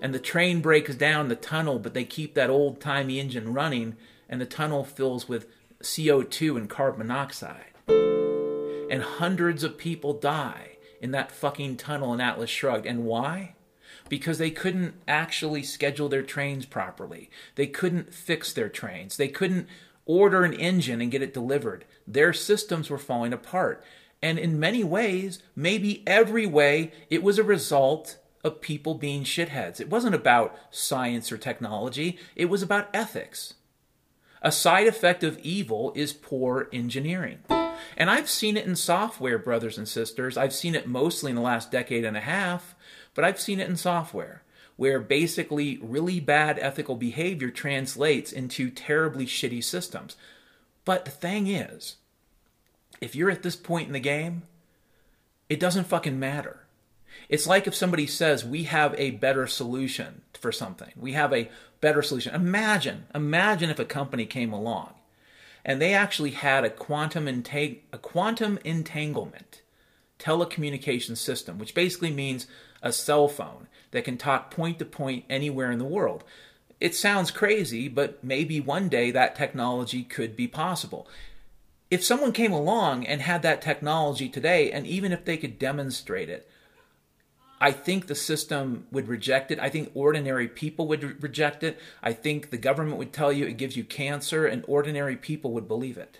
[0.01, 3.95] And the train breaks down the tunnel, but they keep that old timey engine running,
[4.29, 5.47] and the tunnel fills with
[5.81, 7.71] CO2 and carbon monoxide.
[7.87, 12.85] And hundreds of people die in that fucking tunnel in Atlas Shrugged.
[12.85, 13.55] And why?
[14.07, 17.31] Because they couldn't actually schedule their trains properly.
[17.55, 19.17] They couldn't fix their trains.
[19.17, 19.67] They couldn't
[20.05, 21.85] order an engine and get it delivered.
[22.07, 23.83] Their systems were falling apart.
[24.21, 29.79] And in many ways, maybe every way, it was a result of people being shitheads.
[29.79, 33.55] It wasn't about science or technology, it was about ethics.
[34.41, 37.39] A side effect of evil is poor engineering.
[37.97, 40.37] And I've seen it in software, brothers and sisters.
[40.37, 42.75] I've seen it mostly in the last decade and a half,
[43.15, 44.43] but I've seen it in software
[44.77, 50.15] where basically really bad ethical behavior translates into terribly shitty systems.
[50.83, 51.95] But the thing is,
[53.01, 54.43] if you're at this point in the game,
[55.49, 56.61] it doesn't fucking matter.
[57.29, 60.91] It's like if somebody says, We have a better solution for something.
[60.95, 61.49] We have a
[61.81, 62.35] better solution.
[62.35, 64.93] Imagine, imagine if a company came along
[65.63, 69.61] and they actually had a quantum entang- a quantum entanglement
[70.19, 72.47] telecommunication system, which basically means
[72.81, 76.23] a cell phone that can talk point to point anywhere in the world.
[76.79, 81.07] It sounds crazy, but maybe one day that technology could be possible.
[81.89, 86.29] If someone came along and had that technology today, and even if they could demonstrate
[86.29, 86.49] it,
[87.61, 89.59] I think the system would reject it.
[89.59, 91.79] I think ordinary people would re- reject it.
[92.03, 95.67] I think the government would tell you it gives you cancer, and ordinary people would
[95.67, 96.19] believe it.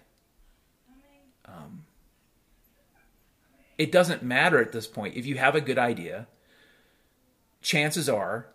[1.45, 1.83] Um,
[3.77, 5.17] It doesn't matter at this point.
[5.17, 6.27] If you have a good idea,
[7.65, 8.47] chances are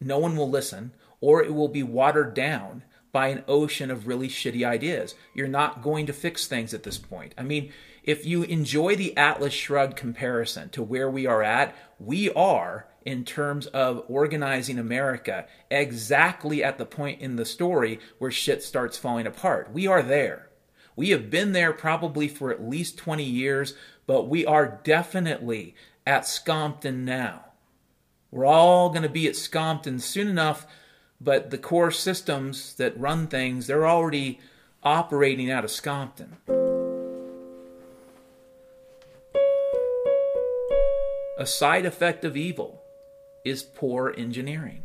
[0.00, 4.28] no one will listen or it will be watered down by an ocean of really
[4.28, 5.14] shitty ideas.
[5.34, 7.34] You're not going to fix things at this point.
[7.38, 7.72] I mean,
[8.02, 13.24] if you enjoy the Atlas Shrugged comparison to where we are at, we are, in
[13.24, 19.26] terms of organizing America, exactly at the point in the story where shit starts falling
[19.26, 19.70] apart.
[19.72, 20.50] We are there.
[20.96, 23.74] We have been there probably for at least 20 years,
[24.06, 25.74] but we are definitely
[26.06, 27.44] at Scompton now.
[28.34, 30.66] We're all going to be at Scompton soon enough,
[31.20, 34.40] but the core systems that run things, they're already
[34.82, 36.38] operating out of Scompton.
[41.38, 42.82] A side effect of evil
[43.44, 44.82] is poor engineering.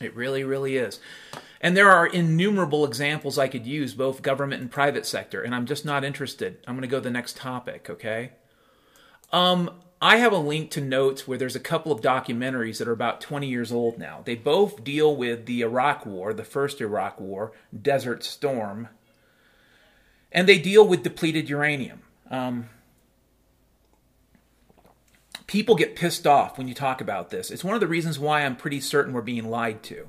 [0.00, 1.00] It really, really is.
[1.60, 5.66] And there are innumerable examples I could use, both government and private sector, and I'm
[5.66, 6.58] just not interested.
[6.66, 8.32] I'm going to go to the next topic, okay?
[9.30, 12.92] Um, I have a link to notes where there's a couple of documentaries that are
[12.92, 14.22] about 20 years old now.
[14.24, 18.88] They both deal with the Iraq War, the first Iraq War, Desert Storm,
[20.32, 22.00] and they deal with depleted uranium.
[22.30, 22.70] Um,
[25.46, 27.50] people get pissed off when you talk about this.
[27.50, 30.08] It's one of the reasons why I'm pretty certain we're being lied to.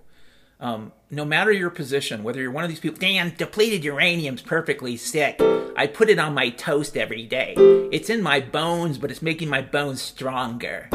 [0.62, 4.96] Um, no matter your position, whether you're one of these people, damn, depleted uranium's perfectly
[4.96, 5.42] sick.
[5.76, 7.56] I put it on my toast every day.
[7.92, 10.88] It's in my bones, but it's making my bones stronger.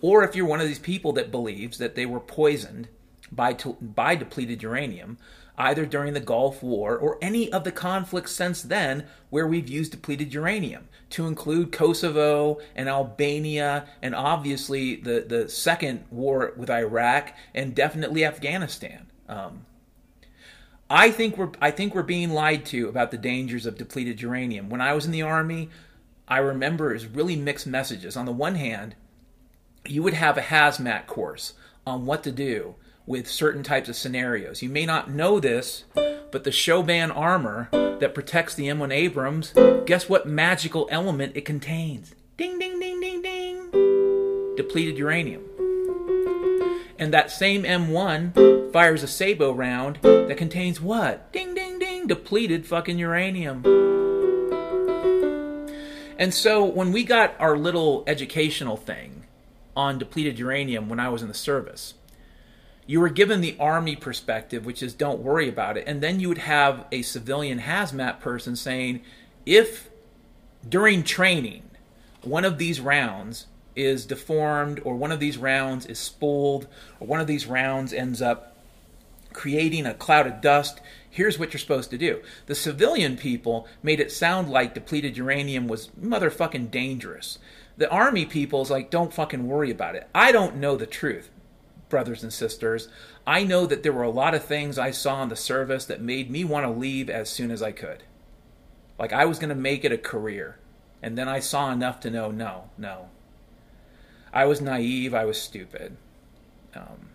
[0.00, 2.88] Or if you're one of these people that believes that they were poisoned
[3.32, 5.18] by, to, by depleted uranium,
[5.58, 9.92] either during the Gulf War or any of the conflicts since then where we've used
[9.92, 17.34] depleted uranium, to include Kosovo and Albania, and obviously the, the second war with Iraq,
[17.54, 19.06] and definitely Afghanistan.
[19.28, 19.66] Um,
[20.88, 24.68] I think we're I think we're being lied to about the dangers of depleted uranium.
[24.68, 25.70] When I was in the army,
[26.28, 28.16] I remember was really mixed messages.
[28.16, 28.94] On the one hand,
[29.86, 31.54] you would have a hazmat course
[31.86, 32.74] on what to do
[33.06, 34.62] with certain types of scenarios.
[34.62, 39.52] You may not know this, but the Chobham armor that protects the M1 Abrams,
[39.86, 42.14] guess what magical element it contains?
[42.36, 44.56] Ding, ding, ding, ding, ding.
[44.56, 45.42] Depleted uranium.
[46.98, 51.32] And that same M1 fires a Sabot round that contains what?
[51.32, 52.06] Ding, ding, ding.
[52.06, 53.62] Depleted fucking uranium.
[56.18, 59.24] And so when we got our little educational thing
[59.74, 61.94] on depleted uranium when I was in the service,
[62.92, 65.84] you were given the army perspective, which is don't worry about it.
[65.86, 69.00] And then you would have a civilian hazmat person saying,
[69.46, 69.88] if
[70.68, 71.62] during training
[72.20, 76.66] one of these rounds is deformed, or one of these rounds is spooled,
[77.00, 78.58] or one of these rounds ends up
[79.32, 82.20] creating a cloud of dust, here's what you're supposed to do.
[82.44, 87.38] The civilian people made it sound like depleted uranium was motherfucking dangerous.
[87.78, 90.10] The army people's like, don't fucking worry about it.
[90.14, 91.30] I don't know the truth
[91.92, 92.88] brothers and sisters.
[93.26, 96.00] I know that there were a lot of things I saw in the service that
[96.00, 98.02] made me want to leave as soon as I could.
[98.98, 100.58] Like I was going to make it a career.
[101.02, 103.10] And then I saw enough to know no, no.
[104.32, 105.98] I was naive, I was stupid.
[106.74, 107.10] Um,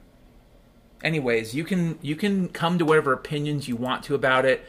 [1.03, 4.63] anyways, you can you can come to whatever opinions you want to about it.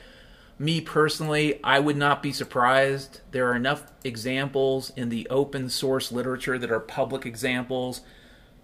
[0.59, 3.21] Me personally, I would not be surprised.
[3.31, 8.01] There are enough examples in the open source literature that are public examples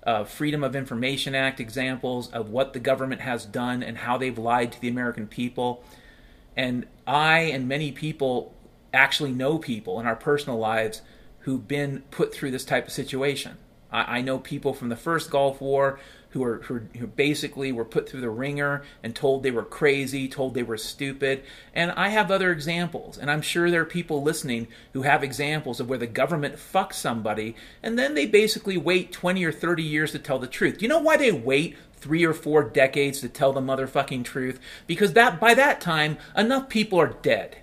[0.05, 4.38] uh, Freedom of Information Act examples of what the government has done and how they've
[4.38, 5.82] lied to the American people.
[6.57, 8.55] And I and many people
[8.92, 11.02] actually know people in our personal lives
[11.40, 13.57] who've been put through this type of situation.
[13.90, 15.98] I, I know people from the first Gulf War
[16.35, 20.28] who are who, who basically were put through the ringer and told they were crazy,
[20.28, 21.43] told they were stupid.
[21.72, 25.80] And I have other examples, and I'm sure there are people listening who have examples
[25.80, 30.12] of where the government fucks somebody and then they basically wait 20 or 30 years
[30.12, 30.82] to tell the truth.
[30.82, 34.61] You know why they wait three or four decades to tell the motherfucking truth?
[34.87, 37.59] Because that by that time enough people are dead.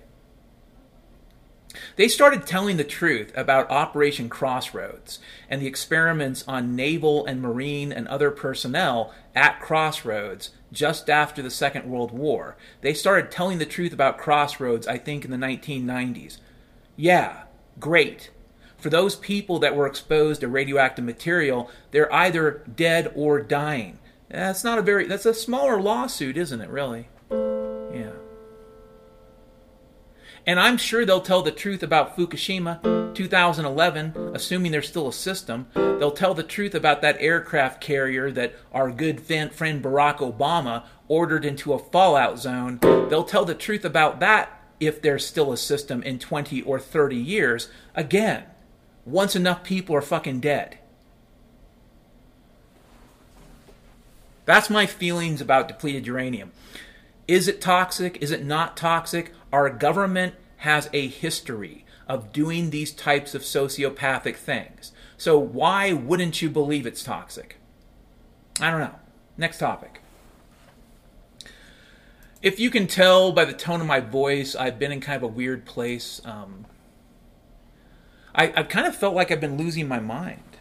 [1.96, 5.18] They started telling the truth about Operation Crossroads
[5.48, 11.50] and the experiments on naval and marine and other personnel at Crossroads just after the
[11.50, 12.56] Second World War.
[12.80, 16.38] They started telling the truth about Crossroads, I think, in the 1990s.
[16.96, 17.44] Yeah,
[17.78, 18.30] great.
[18.78, 23.98] For those people that were exposed to radioactive material, they're either dead or dying.
[24.28, 27.08] That's not a very, that's a smaller lawsuit, isn't it, really?
[30.46, 33.14] And I'm sure they'll tell the truth about Fukushima.
[33.14, 38.54] 2011, assuming there's still a system, they'll tell the truth about that aircraft carrier that
[38.72, 42.78] our good friend Barack Obama ordered into a fallout zone.
[42.80, 47.16] They'll tell the truth about that if there's still a system in 20 or 30
[47.16, 47.68] years.
[47.94, 48.44] Again,
[49.04, 50.78] once enough people are fucking dead.
[54.44, 56.50] That's my feelings about depleted uranium.
[57.28, 58.18] Is it toxic?
[58.20, 59.32] Is it not toxic?
[59.52, 64.92] Our government has a history of doing these types of sociopathic things.
[65.16, 67.56] So why wouldn't you believe it's toxic?
[68.60, 68.96] I don't know.
[69.36, 70.00] Next topic.
[72.42, 75.22] If you can tell by the tone of my voice, I've been in kind of
[75.22, 76.20] a weird place.
[76.24, 76.66] Um,
[78.34, 80.51] I, I've kind of felt like I've been losing my mind.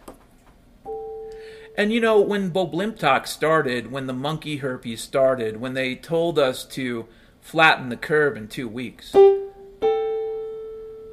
[1.77, 6.37] And you know, when Bob Talk started, when the monkey herpes started, when they told
[6.37, 7.07] us to
[7.39, 9.15] flatten the curve in two weeks,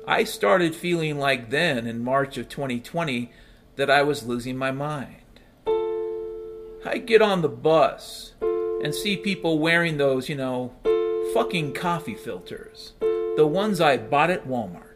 [0.07, 3.31] I started feeling like then, in March of 2020,
[3.77, 5.15] that I was losing my mind.
[6.85, 10.73] I get on the bus and see people wearing those, you know,
[11.35, 14.88] fucking coffee filters, the ones I bought at Walmart.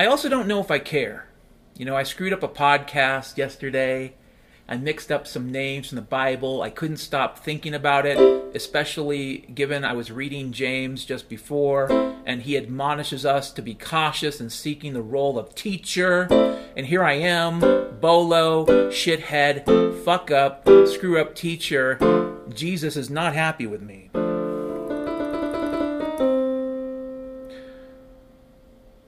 [0.00, 1.26] I also don't know if I care.
[1.76, 4.14] You know, I screwed up a podcast yesterday.
[4.66, 6.62] I mixed up some names from the Bible.
[6.62, 8.18] I couldn't stop thinking about it,
[8.56, 11.92] especially given I was reading James just before,
[12.24, 16.22] and he admonishes us to be cautious in seeking the role of teacher.
[16.78, 17.60] And here I am,
[18.00, 21.98] bolo, shithead, fuck up, screw up teacher.
[22.48, 24.08] Jesus is not happy with me.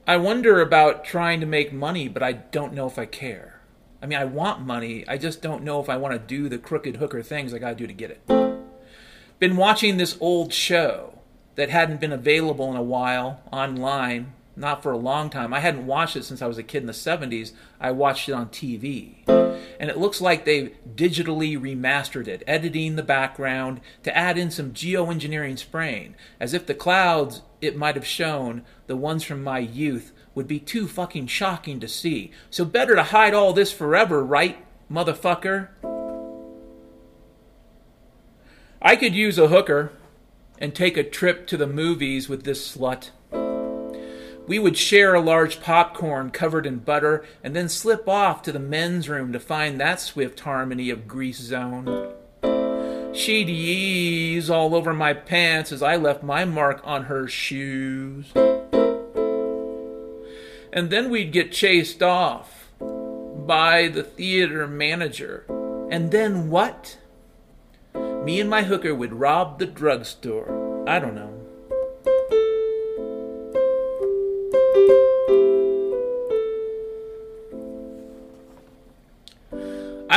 [0.05, 3.61] I wonder about trying to make money, but I don't know if I care.
[4.01, 5.05] I mean, I want money.
[5.07, 7.69] I just don't know if I want to do the crooked hooker things I got
[7.69, 8.27] to do to get it.
[9.39, 11.19] Been watching this old show
[11.55, 15.53] that hadn't been available in a while online, not for a long time.
[15.53, 17.53] I hadn't watched it since I was a kid in the 70s.
[17.79, 19.27] I watched it on TV.
[19.79, 24.71] And it looks like they've digitally remastered it, editing the background to add in some
[24.71, 30.11] geoengineering spraying, as if the clouds it might have shown, the ones from my youth,
[30.35, 32.31] would be too fucking shocking to see.
[32.49, 35.69] So better to hide all this forever, right, motherfucker?
[38.81, 39.93] I could use a hooker
[40.59, 43.09] and take a trip to the movies with this slut.
[44.45, 48.59] We would share a large popcorn covered in butter and then slip off to the
[48.59, 52.13] men's room to find that swift harmony of grease zone.
[53.13, 58.31] She'd ease all over my pants as I left my mark on her shoes.
[60.73, 65.45] And then we'd get chased off by the theater manager.
[65.91, 66.97] And then what?
[67.93, 70.83] Me and my hooker would rob the drugstore.
[70.87, 71.32] I don't know.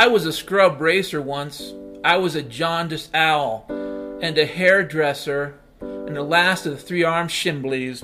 [0.07, 1.73] I was a scrub racer once.
[2.01, 3.65] I was a jaundiced owl
[4.21, 8.01] and a hairdresser and the last of the three armed shimblies.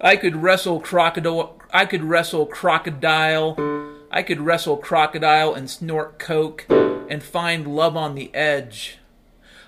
[0.00, 1.58] I could wrestle crocodile.
[1.72, 3.56] I could wrestle crocodile.
[4.08, 9.00] I could wrestle crocodile and snort coke and find love on the edge.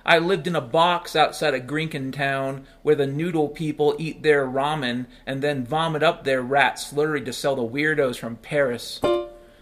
[0.06, 4.46] I lived in a box outside of Grinkin Town where the noodle people eat their
[4.46, 9.00] ramen and then vomit up their rat slurry to sell the weirdos from Paris.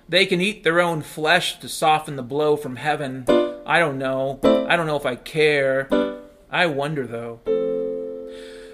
[0.08, 3.24] They can eat their own flesh to soften the blow from heaven.
[3.64, 4.40] I don't know.
[4.68, 5.88] I don't know if I care.
[6.50, 7.40] I wonder, though.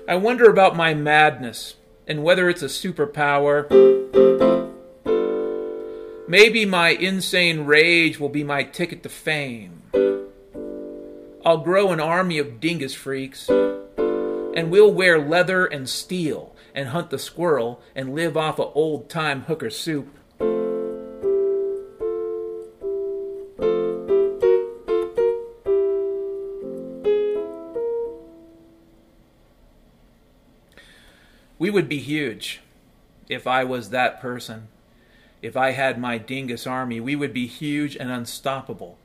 [0.09, 1.75] I wonder about my madness
[2.07, 3.69] and whether it's a superpower.
[6.27, 9.83] Maybe my insane rage will be my ticket to fame.
[11.49, 17.09] I'll grow an army of dingus freaks, and we'll wear leather and steel and hunt
[17.09, 20.15] the squirrel and live off of old time hooker soup.
[31.59, 32.61] We would be huge
[33.31, 34.69] if I was that person.
[35.41, 38.99] If I had my dingus army, we would be huge and unstoppable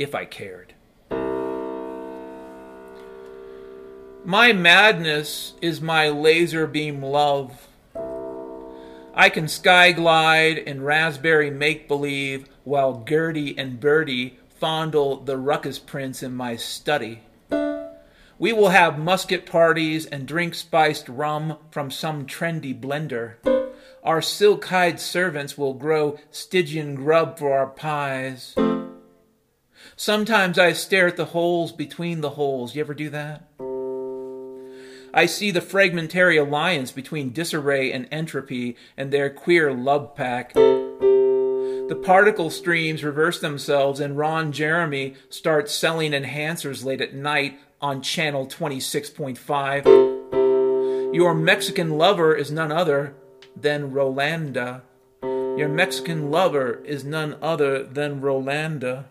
[0.00, 0.74] if I cared.
[4.24, 7.68] My madness is my laser beam love.
[9.14, 15.78] I can sky glide in raspberry make believe while Gertie and Bertie fondle the ruckus
[15.78, 17.22] prince in my study.
[18.38, 23.36] We will have musket parties and drink spiced rum from some trendy blender.
[24.04, 28.54] Our silk hide servants will grow Stygian grub for our pies.
[29.96, 32.74] Sometimes I stare at the holes between the holes.
[32.74, 33.48] You ever do that?
[35.12, 40.54] I see the fragmentary alliance between disarray and entropy and their queer love pack.
[40.54, 48.02] The particle streams reverse themselves, and Ron Jeremy starts selling enhancers late at night on
[48.02, 51.12] channel 26.5.
[51.12, 53.16] Your Mexican lover is none other
[53.56, 54.82] than Rolanda.
[55.22, 59.06] Your Mexican lover is none other than Rolanda.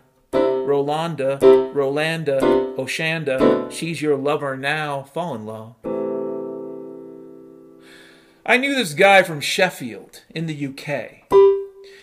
[0.70, 1.40] Rolanda,
[1.74, 2.40] Rolanda,
[2.76, 5.74] Oshanda, she's your lover now, fall in love.
[8.46, 11.28] I knew this guy from Sheffield in the UK.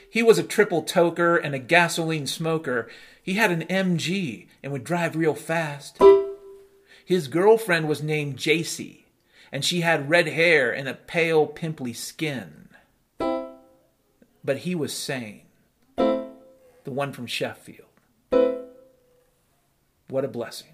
[0.09, 2.89] He was a triple toker and a gasoline smoker.
[3.23, 5.97] He had an MG and would drive real fast.
[7.05, 9.05] His girlfriend was named Jacy,
[9.49, 12.67] and she had red hair and a pale, pimply skin.
[13.17, 15.43] But he was sane.
[15.95, 17.86] The one from Sheffield.
[20.09, 20.67] What a blessing.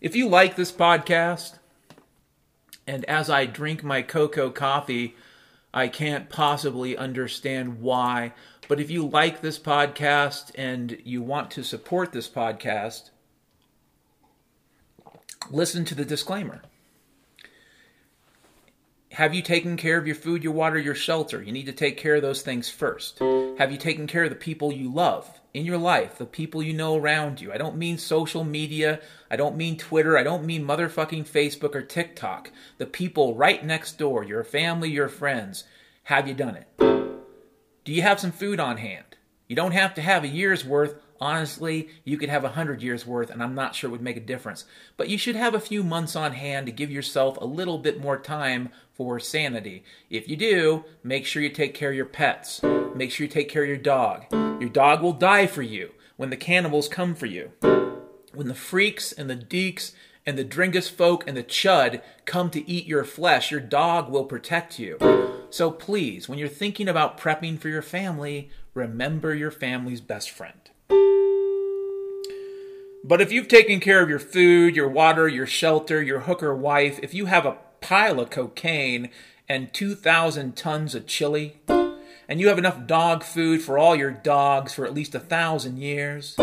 [0.00, 1.58] If you like this podcast,
[2.86, 5.16] and as I drink my cocoa coffee,
[5.74, 8.32] I can't possibly understand why.
[8.68, 13.10] But if you like this podcast and you want to support this podcast,
[15.50, 16.62] listen to the disclaimer.
[19.16, 21.42] Have you taken care of your food, your water, your shelter?
[21.42, 23.18] You need to take care of those things first.
[23.56, 26.74] Have you taken care of the people you love in your life, the people you
[26.74, 27.50] know around you?
[27.50, 29.00] I don't mean social media.
[29.30, 30.18] I don't mean Twitter.
[30.18, 32.50] I don't mean motherfucking Facebook or TikTok.
[32.76, 35.64] The people right next door, your family, your friends.
[36.02, 36.66] Have you done it?
[37.86, 39.16] Do you have some food on hand?
[39.48, 40.94] You don't have to have a year's worth.
[41.18, 44.18] Honestly, you could have a hundred years worth, and I'm not sure it would make
[44.18, 44.66] a difference.
[44.98, 47.98] But you should have a few months on hand to give yourself a little bit
[47.98, 49.84] more time for sanity.
[50.08, 52.62] If you do, make sure you take care of your pets.
[52.94, 54.24] Make sure you take care of your dog.
[54.32, 57.52] Your dog will die for you when the cannibals come for you.
[58.32, 59.92] When the freaks and the deeks
[60.24, 64.24] and the dringus folk and the chud come to eat your flesh, your dog will
[64.24, 64.98] protect you.
[65.50, 70.58] So please, when you're thinking about prepping for your family, remember your family's best friend.
[73.04, 76.98] But if you've taken care of your food, your water, your shelter, your hooker wife,
[77.04, 79.10] if you have a pile of cocaine
[79.48, 81.60] and 2,000 tons of chili,
[82.28, 85.78] and you have enough dog food for all your dogs for at least a thousand
[85.78, 86.36] years,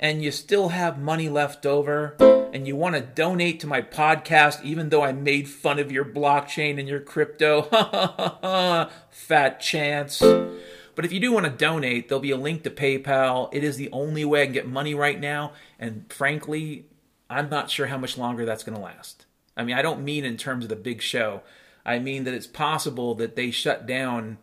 [0.00, 2.16] and you still have money left over,
[2.52, 6.04] and you want to donate to my podcast even though I made fun of your
[6.04, 7.62] blockchain and your crypto,
[9.10, 10.20] fat chance.
[10.20, 13.50] But if you do want to donate, there'll be a link to PayPal.
[13.52, 16.86] It is the only way I can get money right now, and frankly,
[17.28, 19.25] I'm not sure how much longer that's going to last.
[19.56, 21.42] I mean, I don't mean in terms of the big show.
[21.84, 24.38] I mean that it's possible that they shut down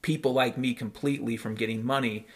[0.00, 2.26] people like me completely from getting money.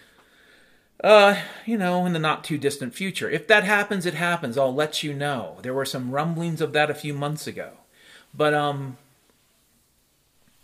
[1.02, 3.30] Uh, you know, in the not too distant future.
[3.30, 4.58] If that happens, it happens.
[4.58, 5.58] I'll let you know.
[5.62, 7.74] There were some rumblings of that a few months ago.
[8.34, 8.98] But um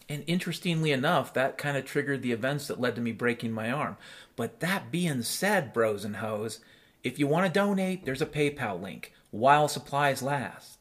[0.09, 3.71] and interestingly enough, that kind of triggered the events that led to me breaking my
[3.71, 3.97] arm.
[4.37, 6.61] But that being said, bros and hoes,
[7.03, 10.74] if you want to donate, there's a PayPal link while supplies last.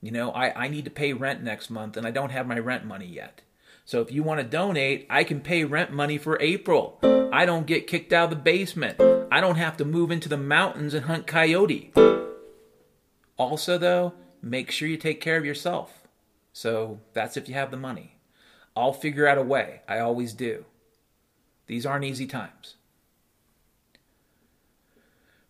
[0.00, 2.58] You know, I, I need to pay rent next month and I don't have my
[2.58, 3.42] rent money yet.
[3.84, 6.98] So if you want to donate, I can pay rent money for April.
[7.32, 9.00] I don't get kicked out of the basement.
[9.32, 11.92] I don't have to move into the mountains and hunt coyote.
[13.36, 16.06] Also, though, make sure you take care of yourself.
[16.52, 18.16] So that's if you have the money.
[18.76, 19.82] I'll figure out a way.
[19.88, 20.64] I always do.
[21.66, 22.76] These aren't easy times.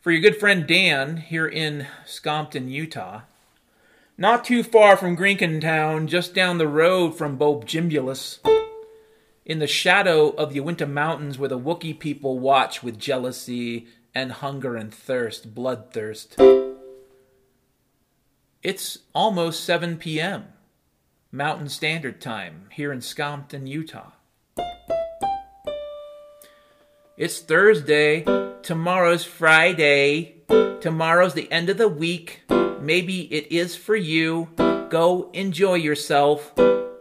[0.01, 3.23] For your good friend Dan here in Scompton, Utah,
[4.21, 5.17] not too far from
[5.61, 8.39] Town, just down the road from Bobjimbulus,
[9.47, 14.31] in the shadow of the Uinta Mountains where the Wookiee people watch with jealousy and
[14.31, 16.37] hunger and thirst, bloodthirst.
[18.63, 20.49] It's almost 7 p.m.
[21.33, 24.11] Mountain Standard Time here in Scompton, Utah.
[27.17, 28.25] It's Thursday.
[28.63, 30.40] Tomorrow's Friday.
[30.81, 32.43] Tomorrow's the end of the week.
[32.81, 34.49] Maybe it is for you.
[34.89, 36.53] Go enjoy yourself.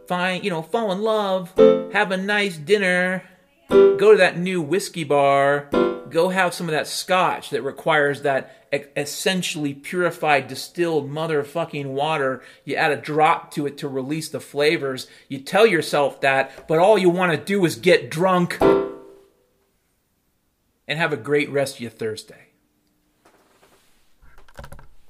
[0.07, 1.53] Find, you know, fall in love.
[1.93, 3.23] Have a nice dinner.
[3.69, 5.69] Go to that new whiskey bar.
[6.09, 12.41] go have some of that scotch that requires that essentially purified distilled motherfucking water.
[12.65, 15.07] You add a drop to it to release the flavors.
[15.27, 18.57] You tell yourself that, but all you want to do is get drunk
[20.87, 22.48] and have a great rest of your Thursday.